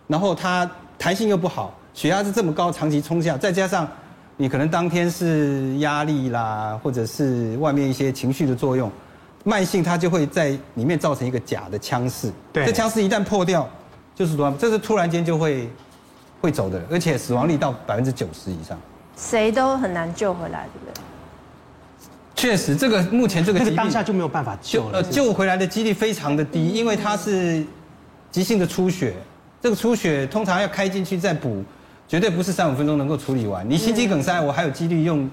[0.07, 3.89] 然后它弹性又不好，血压是这么高，长期冲下，再加上
[4.37, 8.89] 你可能当天是压力啦，或者是外面一些情绪的作用。
[9.45, 13.69] 慢性它就会在里面造成一个假的腔室，对，这腔室一旦破掉，
[14.15, 15.69] 就是说这是突然间就会
[16.41, 18.79] 会走的，而且死亡率到百分之九十以上，
[19.17, 21.03] 谁都很难救回来，对不对？
[22.37, 27.65] 确实，这个目前这个疾病当下就没有办法救了，呃，救回来的几率非常的低，因为它是
[28.31, 29.15] 急性的出血，
[29.61, 31.65] 这个出血通常要开进去再补，
[32.07, 33.69] 绝对不是三五分钟能够处理完。
[33.69, 35.29] 你心肌梗塞，我还有几率用。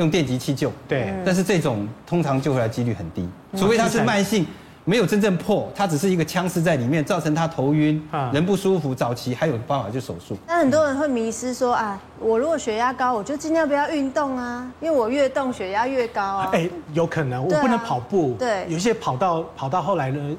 [0.00, 4.46] 用电极器救，对，但是这种通常救回来几率很低，除非他是慢性，
[4.86, 10.34] 没有真正破，它只是一个腔室在里面，造成他头晕，人不舒服，早期还有办法就手术。
[10.46, 16.48] 那很多人会迷失说啊，我如果血压高，我就尽量不要运动啊，因为我越动血压越高啊。
[16.54, 20.36] 哎，有可能，我不能跑步，对，有些跑到跑到后来呢，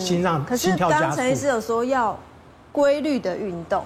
[0.00, 1.04] 心脏心跳加速。
[1.04, 2.18] 可是刚陈医师有说要
[2.72, 3.84] 规律的运动。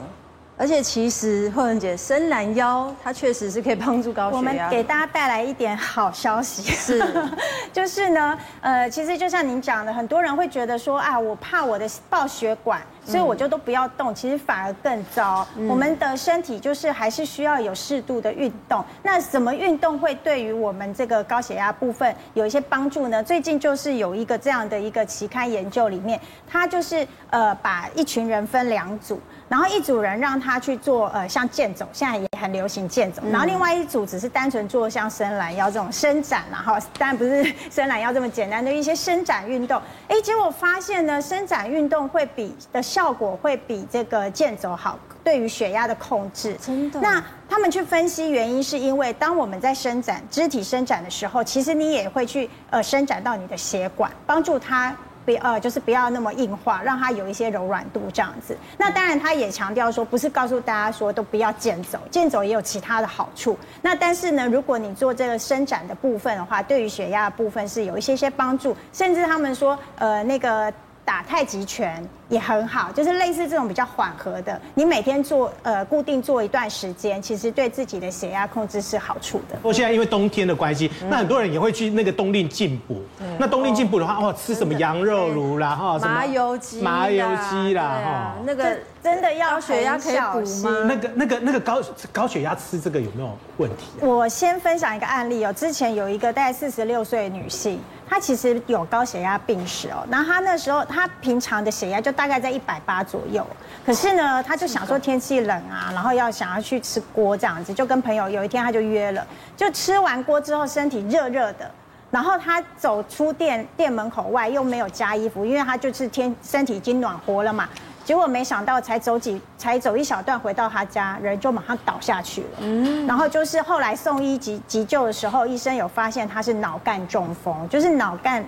[0.60, 4.36] 而且其实慧文姐伸懒腰，它确实是可以帮助高血压。
[4.36, 7.02] 我们给大家带来一点好消息，是，
[7.72, 15.48] 就是呢，呃，其实就像您讲的，很多人会觉得说啊，我怕我的爆血管，所以我就都不要动，其实反而更糟。
[15.66, 18.84] 我们的身体就是还是需要有适度的运动。
[19.02, 23.24] 那什么运动会对于我们这个高血压部分有一些帮助呢？
[23.24, 29.18] 最近就是有一个这样的一个期刊研究里面，它就是呃把一群人分两组。
[29.50, 33.20] 然后一组人让他去做呃像健走，现在也很流行健走。
[33.32, 39.82] 然后另外一组只是单纯做像伸懒腰这种伸展，然后当然不是伸懒腰这么简单的一些伸展运动。
[40.06, 46.56] 哎，结果发现呢，伸展运动会比的效果会比这个健走好，对于血压的控制。
[46.64, 47.00] 真的？
[47.00, 54.96] 那他们去分析原因，是因为当我们在伸展肢体伸展的时候，其实你也会去呃伸展到你的血管，帮助它。
[55.30, 58.56] 第二，就是不要那么硬化，让它有一些柔软度这样子。
[58.76, 63.56] 那当然，他也强调说，不是告诉大家说都不要健走，健走也有其他的好处。
[63.80, 70.72] 那但是呢，如果你做这个伸展的部分的话，对于血压的部分是有一些些帮助，甚至他们说，呃，那个。
[71.02, 79.56] 打太极拳也很好，就是类似这种比较缓和的，你每天做呃固定做一段时间，其实对自己的血压控制是好处的。
[79.56, 83.02] 不过现在因为冬天的关系，那很多人也会去那个冬令进补。
[83.36, 90.84] 那冬令进补的话，哦，吃什么羊肉炉啦，哈，什么麻油鸡、麻油鸡啦，哈，那个真的要血压可以补吗？
[90.86, 93.86] 那个那个那个高高血压吃这个有没有问题？
[94.00, 97.80] 我先分享一个案例哦，之前有一个大概四十六岁的女性。
[98.12, 103.46] 她其实有高血压病史哦，然后她那时候她平常的血压就大概在一百八左右，
[103.86, 111.70] 可是呢，他就想说天气冷啊，然后要想要去吃锅这样子，就跟朋友有一天他就约了，就吃完锅之后身体热热的，
[112.10, 117.66] 然后他走出店店门口外又没有加衣服，因为他就是天身体已经暖和了嘛。
[118.04, 122.58] 结果没想到，才走几才走一小段，回到他家，人就马上倒下去了。
[122.60, 128.44] 嗯，然后就是后来送医急急救的时候，医生有发现他是脑干中风，就是脑干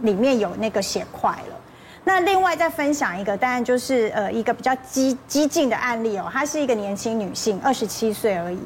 [0.00, 1.56] 里面有那个血块了。
[2.04, 8.58] 那另外再分享一个，当然就是呃一个比较激激进的案例哦，她是一个年轻女性，二十七岁而已。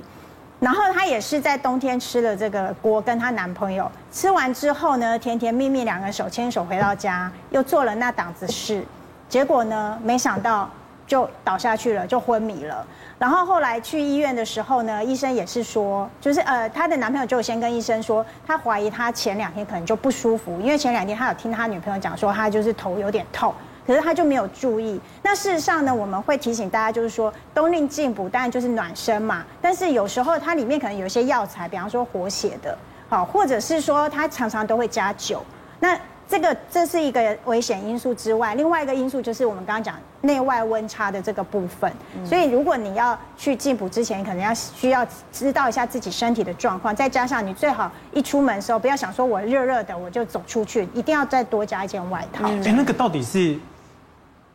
[0.59, 8.83] 然后她也是在冬天吃了这个锅，跟她男朋友吃完之后呢，甜甜蜜蜜两个手牵手回到家，又做了那档子事。
[9.29, 10.71] 结果呢，没想到
[11.07, 12.85] 就倒下去了，就昏迷了。
[13.19, 23.55] 然后后来去医院的时候呢，医生也是说，就是呃，她的男朋友就先跟医生说，他怀疑他前两天可能就不舒服，因为前两天他有听他女朋友讲说，他就是头有点痛，
[23.87, 25.01] 可是他就没有注意。
[25.23, 32.77] 那事实上呢，我们会提醒大家，就是说冬令进补当然就是暖身嘛，但是有时候它里面可能有一些药材，比方说活血的，
[33.09, 35.43] 好，或者是说它常常都会加酒，
[35.81, 35.99] 那。
[36.29, 41.91] 这个这是一个危险因素之外，另外一个因素就是我们刚刚讲内外温差的这个部分。
[42.25, 52.45] 所以如果你要去进补之前，可能要需要知道一下自己身体的状况，再加上你最好一出门的时候不要想说我热热的我就走出去，一定要再多加一件外套。
[52.49, 53.57] 哎，那个到底是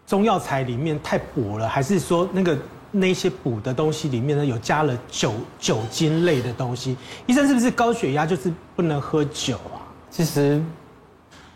[0.05, 2.57] 中药材里面太补了，还是说那个
[2.91, 6.97] 那些补的东西里面呢有加了酒酒精类的东西？
[7.27, 9.79] 医生是不是高血压就是不能喝酒啊？
[10.09, 10.61] 其实。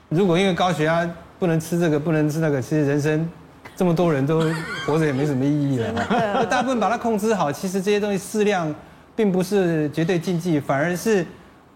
[0.09, 3.27] 如果因为高血压不能吃这个，不能吃那个，其实人生
[3.75, 4.39] 这么多人都
[4.85, 6.45] 活着也没什么意义了。
[6.45, 8.73] 大部分把它控制好，其实这些东西适量，
[9.15, 11.25] 并不是绝对禁忌，反而是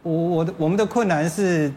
[0.03, 1.71] 我我的我们的困难是，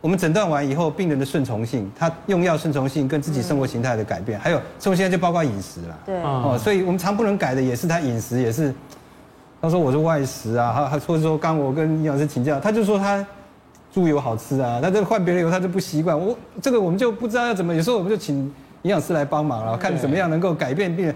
[0.00, 5.98] 我们诊断完以后，病人的顺从性，他用药顺从性跟自己生活形态的改变，还有生活形态就包括饮食了。
[6.04, 8.74] 对哦，所以我们常不能改的也是他饮食，也是
[9.62, 13.24] 他说我是外食啊，他他或者说刚我跟营养师请教，他就说他。
[13.96, 16.20] 猪油好吃啊，他这换别的油他就不习惯。
[16.20, 18.36] 我这个我们就不知道要怎么，有时候我们就请
[18.82, 21.14] 营养师来帮忙了，看怎么样能够改变病人，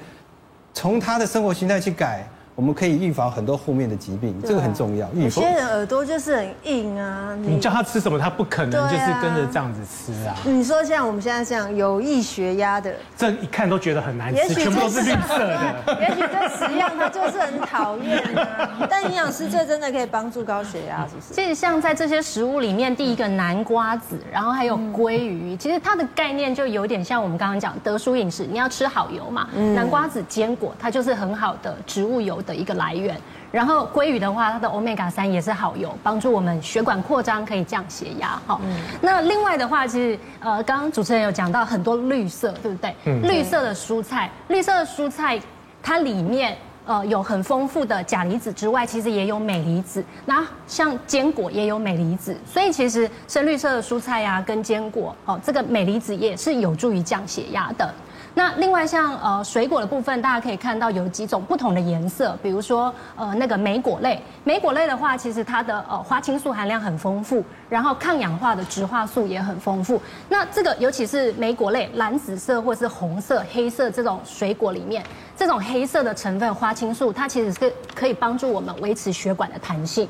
[0.73, 2.27] 从他的生活形态去改。
[2.61, 5.09] 我们可以预防很多后面的疾病，这个很重要。
[5.15, 10.37] 有些人耳朵就是很硬啊，你叫他吃什么，他不可能就是跟着这样子吃啊。
[10.45, 15.75] 你说像我们现在这样有益血压的，这一看都觉得很难吃，全部都是绿色的。
[16.03, 18.69] 也许这十样他就是很讨厌啊。
[18.91, 21.33] 但营养师这真的可以帮助高血压，是不是？
[21.33, 29.49] 其实像在这些食物里面，第一个南瓜子，然后还有鲑鱼，其实它的概念就有点像我们刚刚讲德叔饮食，你要吃好油嘛。
[29.75, 33.17] 南瓜子、坚果，它就是很好的植物油的一个来源，
[33.53, 38.41] 然后鲑鱼的话，它的 omega 三也是好油，帮助我们血管扩张，可以降血压。
[38.49, 42.93] 嗯，那另外的话，其实呃，刚刚主持人有讲到很多绿色，对不对？
[43.05, 43.23] 嗯。
[43.23, 45.41] 绿色的蔬菜，绿色的蔬菜，
[45.81, 50.05] 它里面呃有很丰富的钾离子之外，其实也有镁离子。
[50.27, 57.95] 那像坚果也有镁离子，所以其实深绿色的蔬菜呀、啊，跟坚果哦，这个镁离子也是有助于降血压的。
[58.35, 70.01] 那另外像呃水果的部分，大家可以看到有几种不同的颜色，比如说呃那个莓果类，莓果类的话，其实它的呃花青素含量很丰富，然后抗氧化的植化素也很丰富。
[70.29, 75.05] 那这个尤其是莓果类，蓝紫色或是红色、黑色这种水果里面，
[75.37, 80.09] 这种黑色的成分花青素，它其实是可以帮助我们维持血管的弹性。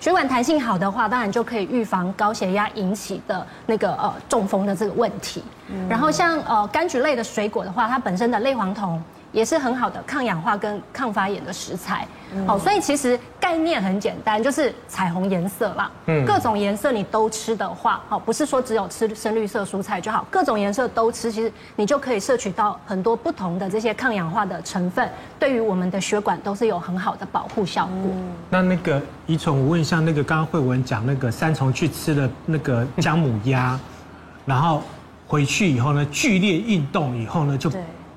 [0.00, 5.44] 血管弹性好的话，当然就可以预防高血压引起的那个呃中风的这个问题。
[5.90, 9.00] 然后像呃柑橘类的水果的话，它本身的类黄酮。
[9.32, 12.06] 也是很好的抗氧化跟抗发炎的食材，
[12.46, 15.90] 好，所以其实概念很简单，就是彩虹颜色啦。
[16.06, 25.08] 嗯，各种颜色你都吃的话，好，不是说只有吃深绿色蔬菜就好，各种颜色都吃，其实你就可以摄取到很多不同的这些抗氧化的成分，
[25.38, 28.12] 对于我们的血管都是有很好的保护效果。
[28.48, 33.78] 那那个怡宠，我问一下，那个刚刚慧文讲那个三重去吃了那个姜母鸭，
[34.44, 34.82] 然后
[35.28, 37.70] 回去以后呢，剧烈运动以后呢，就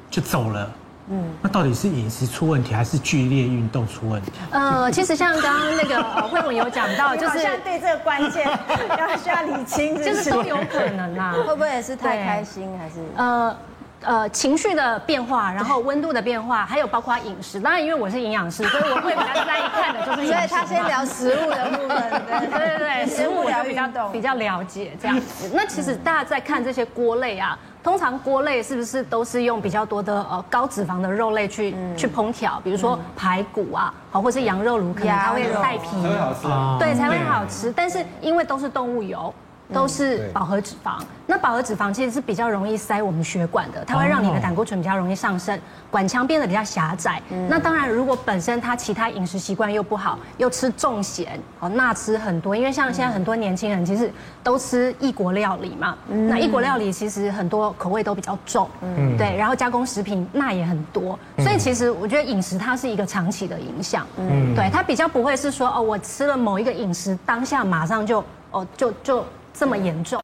[0.09, 0.72] 就走了。
[1.09, 4.31] 嗯，那到底是饮食出问题，还是剧烈运动出问题？
[4.51, 8.47] 呃，其实像刚刚那个慧文有讲到，就是好像对这个关键
[8.97, 11.33] 要需要理清，就是都有可能啊。
[11.33, 13.55] 会不会也是太开心，还是呃
[14.01, 17.59] 呃情绪的变化，然后温度的变化，还有包括饮食。
[17.59, 20.27] 当然，因为我是营养师，所以我会比较在意看的就是。
[20.31, 25.51] 所以他先聊食物的部分，对对对对，食物聊比较懂比较了解这样子。
[25.53, 27.59] 那其实大家在看这些锅类啊。
[27.84, 32.61] 通常锅类是不是都是用比较多的呃高脂肪的肉类去、嗯、去烹调？
[32.63, 36.77] 比如说排骨啊，好，或是羊肉炉，可能它会带皮，才会好吃啊。
[36.79, 37.73] 对，才会好吃。
[37.75, 39.34] 但是因为都是动物油。
[39.74, 45.59] 都是饱和脂肪，那饱和脂肪其实是比较容易塞我们血管的，它会让你的胆固醇比较容易上升，
[45.89, 47.21] 管腔变得比较狭窄。
[47.49, 54.11] 那当然，如果本身他其他饮食习惯又不好，又吃重咸，哦，钠吃很多，因为像现在很多年轻人其实
[54.43, 69.26] 都吃异国料理嘛，那异国料理其实很多口味都比较重，嗯，对，然后加工食品钠也很多，所以其实我觉得饮食它是一个长期的影响，嗯，对，它比较不会是说哦，我吃了某一个饮食当下马上就哦就就。
[69.53, 70.19] 这么严重。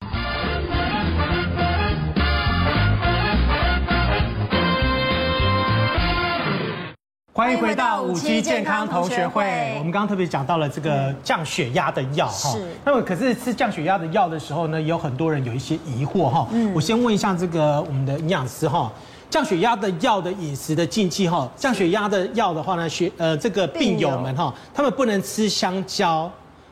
[7.32, 9.76] 欢迎回到五期健康同学会。
[9.78, 12.50] 我们刚刚特别讲到了这个降血压的药哈。
[12.50, 12.68] 是。
[12.84, 16.46] 那么可是吃降血压的药的时候呢，也有很多人有一些疑惑哈。
[16.52, 16.74] 嗯。
[16.74, 18.92] 我先问一下这个我们的营养师哈，
[19.30, 21.50] 降血压的药的饮食的禁忌哈。
[21.56, 26.30] 降血压的药的话呢，血呃这个病友们哈，他们不能吃香蕉、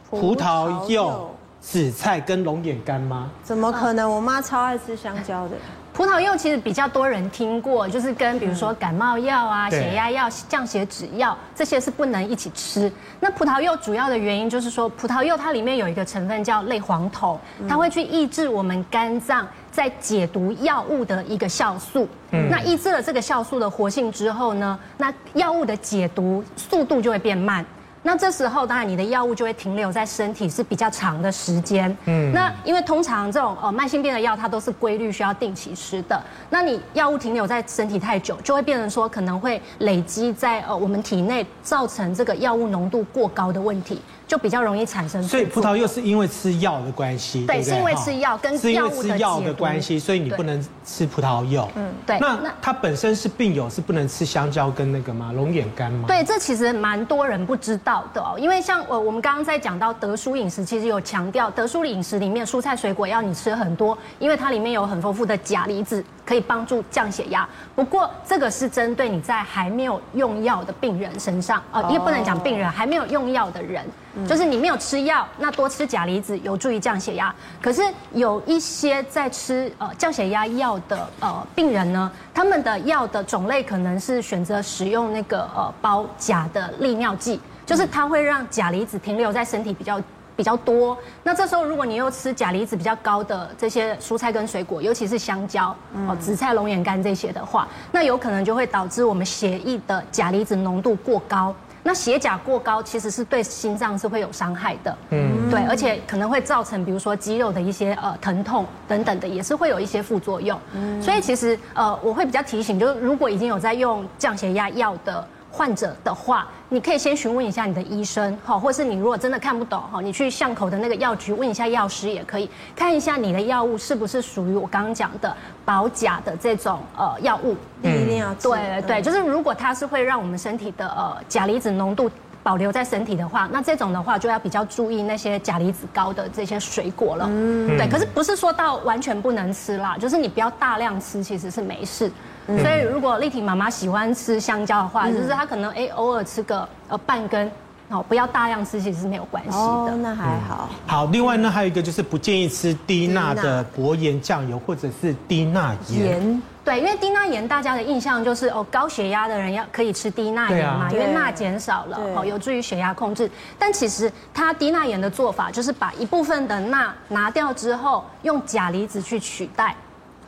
[0.09, 1.33] 葡萄柚。
[1.59, 3.29] 紫菜跟龙眼干吗？
[3.43, 4.09] 怎么可能？
[4.09, 5.55] 我妈超爱吃香蕉的。
[5.93, 12.91] 葡萄柚其实比较多人听过，就是跟比如说感冒药啊、血压药、降血脂药这些是不能一起吃。
[13.19, 22.07] 那葡萄柚主要的原因就是说，葡萄柚它里面有一个成分叫类黄酮，它会去抑制我们肝脏在解毒药物的一个酵素。
[22.29, 22.47] 嗯。
[22.47, 27.65] 那抑制了这个酵素的活性之后呢，那药物的解毒速度就会变慢。
[28.03, 31.95] 那这时候，当然你的药物就会停留在身体是比较长的时间。
[32.05, 36.21] 嗯，那因为通常这种呃慢性病的药，它都是规律需要定期吃的。
[36.49, 44.01] 那你药物停留在身体太久，就会变成说可能会累积在呃我们体内，造成这个药物浓度过高的问题。
[44.27, 45.23] 就比较容易产生。
[45.23, 51.67] 所以葡萄柚是因为吃药的关系，对，是因为吃药跟药物的药的关系，所以你不能吃葡萄柚。
[51.75, 52.19] 嗯，对。
[52.19, 55.31] 那它本身是病友是不能吃香蕉跟那个吗？
[55.33, 56.05] 龙眼干吗？
[56.07, 58.35] 对，这其实蛮多人不知道的哦。
[58.37, 67.47] 因为像我我们刚刚在讲到德叔饮食，其实有强调得舒饮食里面蔬菜水果要你吃很多，因为它里面有很丰富的钾离子，可以帮助降血压。
[67.75, 73.85] 不过这个是针对你在还没有用药的病人身上哦，因为不能讲病人，还没有用药的人。
[74.25, 77.33] 就是你没有吃药，那多吃钾离子有助于降血压。
[77.61, 77.81] 可是
[78.13, 90.01] 有一些在吃呃降血压药的呃病人呢，他们的药的种类可能是选择使用那个呃包钾的利尿剂，就是它会让钾离子停留在身体比较
[90.35, 90.97] 比较多。
[91.23, 95.75] 那这时候如果你又吃钾离子比较高的这些蔬菜跟水果，尤其是香蕉、
[96.07, 101.53] 哦紫菜、龙眼干这些的话，那有可能就会导致我们血液的钾离子浓度过高。
[101.87, 110.59] 那血钾过高其实是对心脏是会有伤害的，嗯，对，而且可能会造成比如说肌肉的一些呃疼痛等等的，也是会有一些副作用。
[110.73, 115.25] 嗯，所以其实呃我会比较提醒，就是如果已经有在用降血压药的。
[115.57, 125.35] 患者的话，你可以先询问一下你的医生，好，或是你如果真的看不懂，哈，你去巷口的那个药局问一下药师也可以，看一下你的药物是不是属于我刚刚讲的
[125.65, 127.55] 保钾的这种呃药物。
[127.81, 132.09] 嗯，一定要对对对，就是如果它是会让我们身体的呃钾离子浓度
[132.43, 137.25] 保留在身体的话，那这种的话就要比较注意那些钾离子高的这些水果了。
[137.29, 142.11] 嗯，对，可是不是说到完全不能吃啦，就是你不要大量吃，其实是没事。
[142.47, 147.51] 所以如果丽婷妈妈喜欢吃香蕉的话，就是她可能哎偶尔吃个呃半根。
[147.89, 149.57] 哦，不要大量吃，其实是没有关系的。
[149.57, 150.69] 哦，那还好。
[150.85, 156.43] 好，另外呢，还有一个就是不建议吃低钠的薄盐酱油或者是低钠盐。
[156.65, 163.31] 对，因为低钠盐大家的印象就是哦，高血压的人要可以吃低钠盐嘛，因为钠减少了，哦，有助于血压控制。
[163.57, 169.73] 但其实它低钠盐的做法就是把一部分的钠拿掉之后，用钾离子去取代。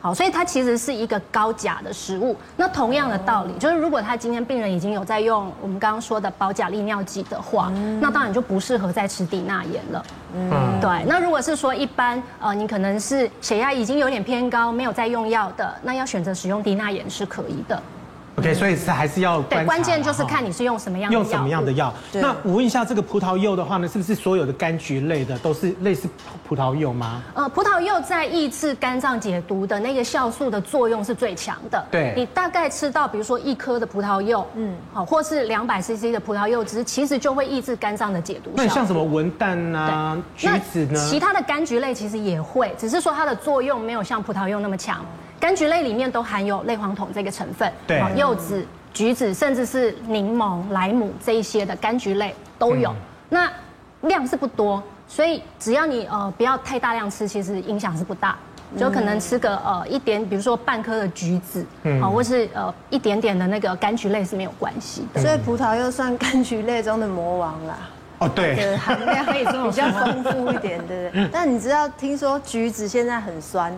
[0.00, 2.34] 好，所以它其实是一个高钾的食物。
[2.56, 7.70] 那同样的道理，就是如果他今天病人已经有在用我们刚刚说的保钾利尿剂的话，
[8.00, 10.04] 那当然就不适合再吃低钠盐了。
[10.34, 11.04] 嗯，对。
[11.06, 17.82] 那如果是说一般，呃，你可能是血压已经有点偏高，没有在用药的，那要选择使用低钠盐是可以的。
[18.40, 21.92] OK，所以是还是要对，关键就是看你是用什么样用什么样的药。
[22.14, 26.08] 那我问一下，这个葡萄柚的话呢，是不是所有的柑橘类的都是类似
[26.48, 27.22] 葡萄柚吗？
[27.34, 31.84] 呃，葡萄柚在抑制肝脏解毒的那个酵素的作用是最强的。
[31.90, 38.50] 对，你大概吃到比如说一颗的葡萄柚，嗯，好，或是两百 CC 的葡萄柚汁，其实就会抑制肝脏的解毒。
[38.54, 41.08] 那像什么文旦啊、橘子呢？
[41.08, 45.04] 其他的柑橘类其实也会，只是说它的作用没有像葡萄柚那么强。
[45.40, 48.64] 柑橘类里面都含有类黄酮这个成分，对，柚子。
[48.92, 52.92] 橘子，甚至是柠檬、莱姆这一些的柑橘类都有，
[53.28, 53.48] 那
[54.00, 58.36] 量是不多，所以只要你呃不要太大量吃，其实影响是不大，
[58.76, 61.64] 就可能吃个呃一点，比如说半颗的橘子，
[62.00, 65.22] 好，或是呃一点点的那个柑橘类是没有关系的。
[65.22, 67.78] 所以葡萄又算柑橘类中的魔王啦。
[68.18, 71.28] 哦，对，含量可以说比较丰富一点，对不对？
[71.32, 73.72] 但你知道，听说橘子现在很酸，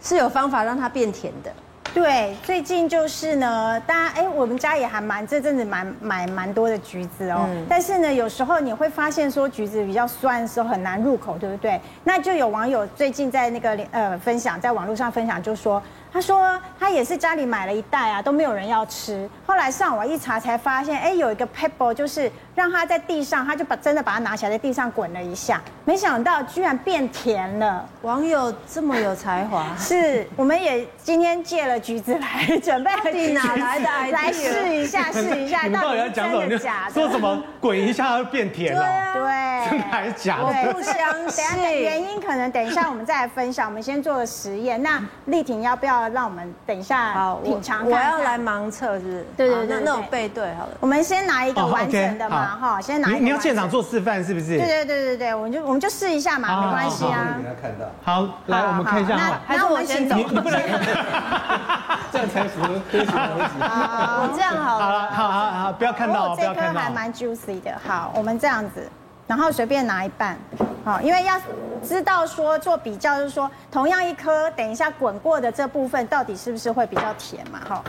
[0.00, 1.52] 是有方法让它变甜的。
[1.94, 7.46] 对，最近就是呢，大家哎，我们家也还蛮这阵子蛮买蛮多的橘子哦。
[7.48, 11.80] 嗯、但是呢，有时候你会发现说橘子比较酸的时候很难入口，对不对？
[12.04, 15.82] 那就有网友最近在那个呃分享，在网络上分享，就说。
[16.18, 19.30] 他说他也是家里买了一袋啊，都没有人要吃。
[19.46, 27.88] 后来上网一查才发现，哎，有一个 pebble 就是让他在地上，他就把真的把它拿起来在地上滚了一下，没想到居然变甜了。
[28.02, 34.10] 网友这么有才华， 是我们也今天借了橘子来 准备，到底哪来的？
[34.10, 36.94] 来试一下，试一下， 到底真的假的？
[36.94, 38.82] 说什么滚一下会变甜了？
[39.14, 40.46] 对，真的还是假的？
[40.46, 40.96] 我不相
[41.30, 41.44] 信。
[41.44, 43.68] 等下原因可能等一下我们再来分享。
[43.68, 44.82] 我们先做个实验。
[44.82, 46.07] 那丽婷要不要？
[46.08, 48.12] 让我们等一下品尝看看。
[48.12, 49.26] 我要来盲测，是不是？
[49.36, 50.70] 对对对，那那种背对好了。
[50.80, 53.18] 我们先拿一个完整的嘛，哈，先拿一个。
[53.18, 54.58] 你要现场做示范是不是？
[54.58, 57.36] 对对对对对，我们就我们就试一下嘛，没关系啊。
[57.38, 57.86] 给他看到。
[58.02, 59.16] 好，来我们看一下。
[59.16, 60.16] 那那我们先走。
[60.16, 60.60] 你不能
[62.10, 63.62] 这样才符合科学逻辑。
[63.62, 64.84] 好，我这样好了。
[64.84, 66.72] 好了，好好好，不要看到，不要看到。
[66.72, 67.72] 这颗还蛮 juicy 的。
[67.86, 68.88] 好，我们这样子。
[69.28, 70.36] 然后随便拿一半，
[70.84, 71.38] 好，因为要
[71.86, 77.60] 知道说做比较，就是说同样一颗，等一下滚过的这部分到底是不是会比较甜嘛？
[77.68, 77.84] 好，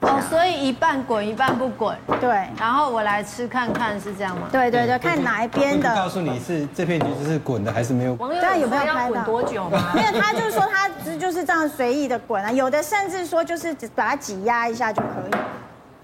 [0.00, 2.28] 哦，所以一半滚一半不滚，对。
[2.58, 4.48] 然后我来吃看看是这样吗？
[4.50, 5.94] 对对对，看哪一边的。
[5.94, 8.14] 告诉你是这片橘子是滚的还是没有？
[8.14, 9.92] 网友有没有拍滚多久吗？
[9.94, 15.40] 没有，他就是说他只就是这样随意的滚啊，有的甚至说就是只把它挤压一下就可以。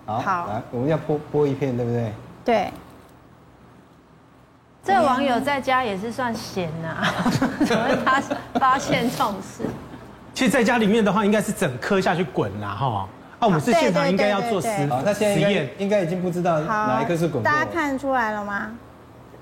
[0.07, 2.13] 好，好，来，我们要剥剥一片，对不对？
[2.45, 2.73] 对。
[4.85, 7.05] 这个网友在家也是算闲呐，
[7.65, 8.23] 怎么他
[8.61, 9.65] 发现这种事？
[10.35, 13.09] 其实在家里面的话，应该是整颗下去滚啦，哈。
[13.39, 17.43] 啊，我们是现场应该要做实好，他现在实验，应该已经不知道哪一颗是滚。
[17.43, 18.71] 大家看出来了吗？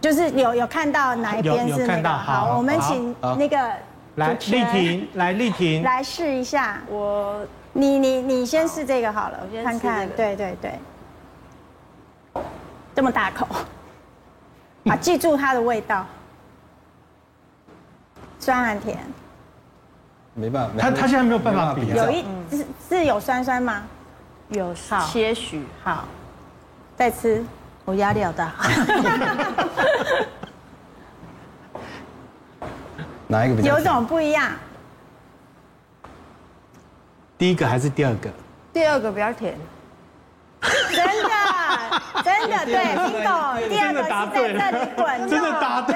[0.01, 2.09] 就是有有看到哪一边是那个？
[2.09, 3.70] 好，我们请那个
[4.16, 6.80] 来立婷，来立婷，来试一下。
[6.88, 7.40] 我，
[7.72, 10.09] 你你你先试这个好了，我先看看。
[10.11, 10.78] 对对对，
[12.95, 13.47] 这么大口。
[14.91, 16.05] 啊，记住它的味道，
[18.41, 18.99] 酸还甜，
[20.35, 23.83] 没办法，他他现在没有办法比，有一是是有酸酸吗？
[24.49, 26.05] 有少些许，好，
[26.97, 27.45] 再吃，
[27.85, 28.53] 我压力好大，
[33.28, 33.78] 哪一个比较？
[33.78, 34.51] 有种不一样，
[37.39, 38.28] 第一个还是第二个？
[38.72, 39.57] 第二个比较甜。
[40.63, 44.09] 真的，真的 对，Bingo，第二个是
[44.59, 45.95] 在这里滚， 真的答对，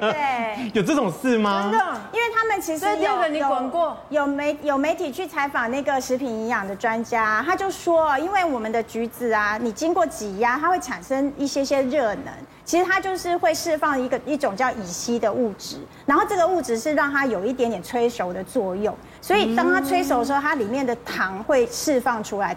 [0.00, 1.62] 对， 有这种事吗？
[1.62, 12.26] 真的，因为他们其实第二个你滚过，有媒有媒体去采访那个食品营养的专家，他就说，因为我们的橘子啊，你经过挤压，它会产生一些些热能，
[12.64, 22.54] 其实它就是会释放一个一种叫乙烯的物质，然后这个物质是让它有一点点催熟的作用，所以当它催熟的时候，它里面的糖会释放出来。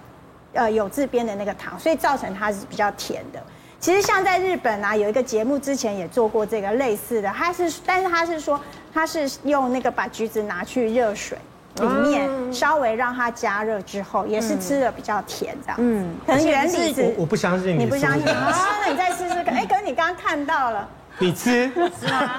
[0.55, 3.39] 呃，有字边的那个糖，所以造成它是比较甜的。
[3.79, 8.59] 其实像在日本啊，有一个节目之前也做过这个类似的，它是，但是它是说
[8.91, 11.37] 它是用那个把橘子拿去热水，
[11.79, 15.77] 里面稍微让它加热之后，也是吃的比较甜这样。
[15.79, 18.51] 嗯，可能原理是我我不相信你不相信 啊？
[18.81, 19.53] 那你再试试看。
[19.53, 20.89] 哎，可是你刚刚看到了。
[21.19, 22.31] 你吃是吗？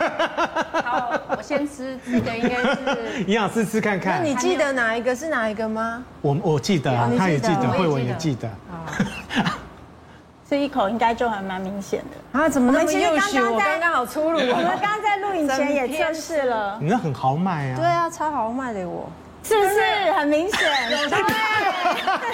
[0.85, 4.22] 好，我先吃这个，应该是营养师吃看看。
[4.22, 6.03] 那你记得哪一个是哪一个吗？
[6.20, 8.49] 我我记得啊，他也记得，慧文也记得。
[10.49, 12.49] 这一口应该就还蛮明显的啊！
[12.49, 13.53] 怎么那么优秀？
[13.53, 14.39] 我刚刚好粗鲁。
[14.39, 16.79] 我们刚刚在录影前也测试了。
[16.81, 17.77] 你那很豪迈啊！
[17.77, 19.11] 对啊，超豪迈的我。
[19.47, 20.59] 是不是很明显？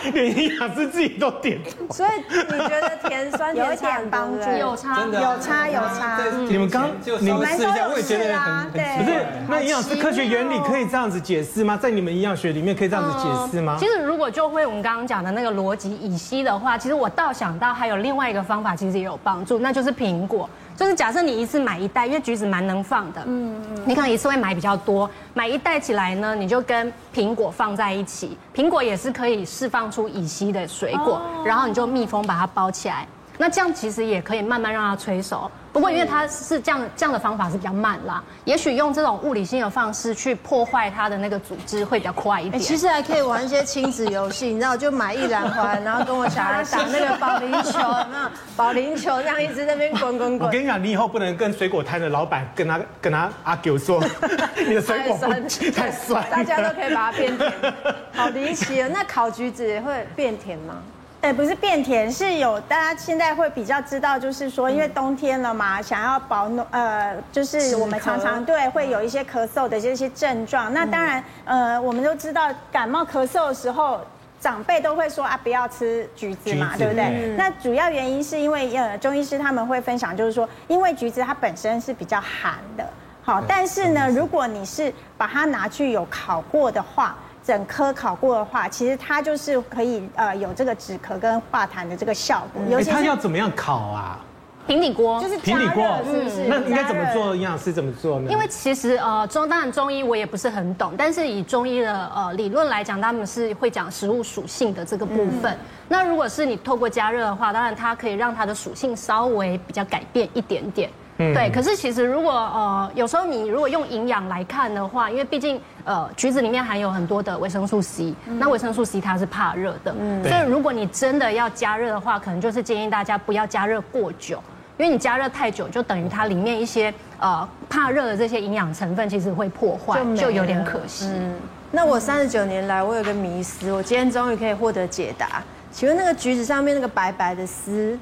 [0.02, 1.60] 对，连营养师自己都点。
[1.90, 4.50] 所以你觉得甜酸有一点帮助？
[4.58, 6.18] 有差，有差，有差。
[6.48, 6.88] 你们刚
[7.20, 11.76] 你们试一下，我也觉得很不是，那营养师科学原理可以这样子解释吗？
[11.76, 13.76] 在你们营养学里面可以这样子解释吗？
[13.78, 20.48] 其实如果就会我们刚刚讲的那个逻辑乙烯的话，其实我倒想到还有另外一个方法，其实也有帮助，那就是苹果。
[20.82, 33.06] 就是假设你一次买一袋，因为橘子蛮能放的，嗯嗯，你可能一次会买比较多，买一袋起来呢，你就跟苹果放在一起，苹果也是可以释放出乙烯的水果，然后你就密封把它包起来，
[33.38, 35.50] 那这样其实也可以慢慢让它催熟。
[35.72, 42.62] 不过，因为它是这样这样的方法是比较慢啦，也许用这种物理性的方式去破坏它的那个组织会比较快一点。
[42.62, 48.30] 其实还可以玩一些亲子游戏，你知道，就买一篮环，然后跟我小孩打那个保龄球， 有没有？
[48.54, 50.46] 保龄球这样一直在那边滚滚滚。
[50.46, 53.98] 我跟你讲，你以后不能跟水果摊的老板跟他跟他阿狗说，
[54.68, 57.52] 你的水果太酸，太酸，大家都可以把它变甜，
[58.12, 58.88] 好离奇啊！
[58.92, 60.74] 那烤橘子也会变甜吗？
[61.22, 70.74] 哎，不是变甜，是有大家现在会比较知道，就是说，因为冬天了嘛，想要保暖，呃，就是我们常常对会有一些咳嗽的这些症状。
[70.74, 74.00] 那当然，呃，我们都知道感冒咳嗽的时候，
[74.40, 77.36] 长辈都会说啊，不要吃橘子嘛，对不对？
[77.36, 82.84] 那主要原因是因为呃，中医师他们会分享，就是说，因为橘子它本身是比较寒的，
[83.22, 87.16] 好，但是呢，如果你是把它拿去有烤过的话。
[87.44, 92.62] 整颗烤过的话，其实它就是可以呃有这个止咳跟化痰的这个效果。
[92.68, 94.20] 尤其它要怎么样烤啊？
[94.64, 96.44] 平底锅就是平底锅，是不是？
[96.46, 97.34] 那应该怎么做？
[97.34, 98.30] 营养师怎么做呢？
[98.30, 105.58] 因为其实呃中当然中医我也不是很懂，但是以中医的呃理论来讲，他们是会讲食物属性的这个部分。
[105.88, 110.88] 那如果是你透过加热的话，当然它可以让它的属性稍微比较改变一点点。
[111.34, 119.94] 对，可是其实如果呃有时候你如果用营养来看的话，因为毕竟呃橘子里面含有很多的维生素 C，那维生素 C 它是怕热的，
[120.24, 124.42] 所以如果你真的要加热的话，可能就是建议大家不要加热过久，
[124.78, 131.06] 因为你加热太久，就等于它里面一些呃怕热的这些营养成分其实会破坏，就有点可惜。
[131.08, 131.34] 嗯，
[131.70, 137.98] 那我三十九年来我有个迷思，我今天终于可以获得解答，请问那个橘子上面那个白白的丝？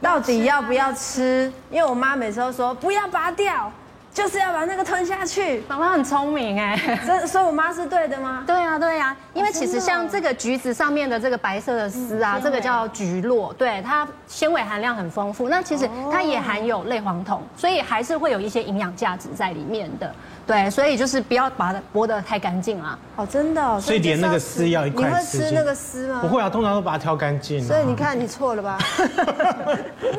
[0.00, 1.52] 到底要不要吃？
[1.70, 3.70] 因为我妈每次都说不要拔掉，
[4.12, 5.62] 就是要把那个吞下去。
[5.68, 8.42] 妈妈很聪明哎，所所以我妈是对的吗？
[8.46, 15.48] 对啊对啊，因为其实像这个橘子上面的这个白色的丝啊，这个叫橘络，对，它纤维含量很丰富。
[15.48, 20.12] 那其实它也含有类黄酮，所以还是会有一些营养价值在里面的。
[20.46, 22.98] 对，所以就是不要把它剥得太干净啊。
[23.14, 23.80] 哦，真的。
[23.80, 25.08] 所以连那个丝要一块。
[25.08, 26.18] 你会吃那个丝吗？
[26.20, 27.64] 不会啊，通常都把它挑干净。
[27.64, 28.76] 所以你看，你错了吧？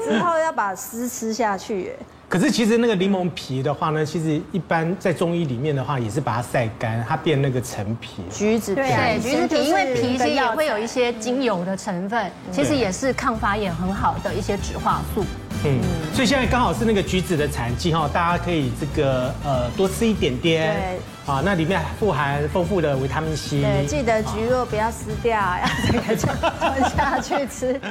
[0.05, 1.93] 之后要把丝吃下去。
[2.31, 8.23] 可是其实那个柠檬皮的话呢，其实一般在中医里面的话，也是把它晒干，它变那个陈皮。
[8.31, 15.25] 橘子皮，对，橘子皮，因为皮其实也会有一些精油的成分，其实也是抗发炎很好的一些植化素。
[15.65, 15.77] 嗯，
[16.13, 20.73] 所以现在刚好是那个橘子的产季哈，大家可以这个呃多吃一点点。
[20.73, 23.59] 对，啊，那里面富含丰富的维他命 C。
[23.59, 25.67] 对，记得橘肉不要撕掉，要
[26.15, 27.81] 这个 吞下去吃。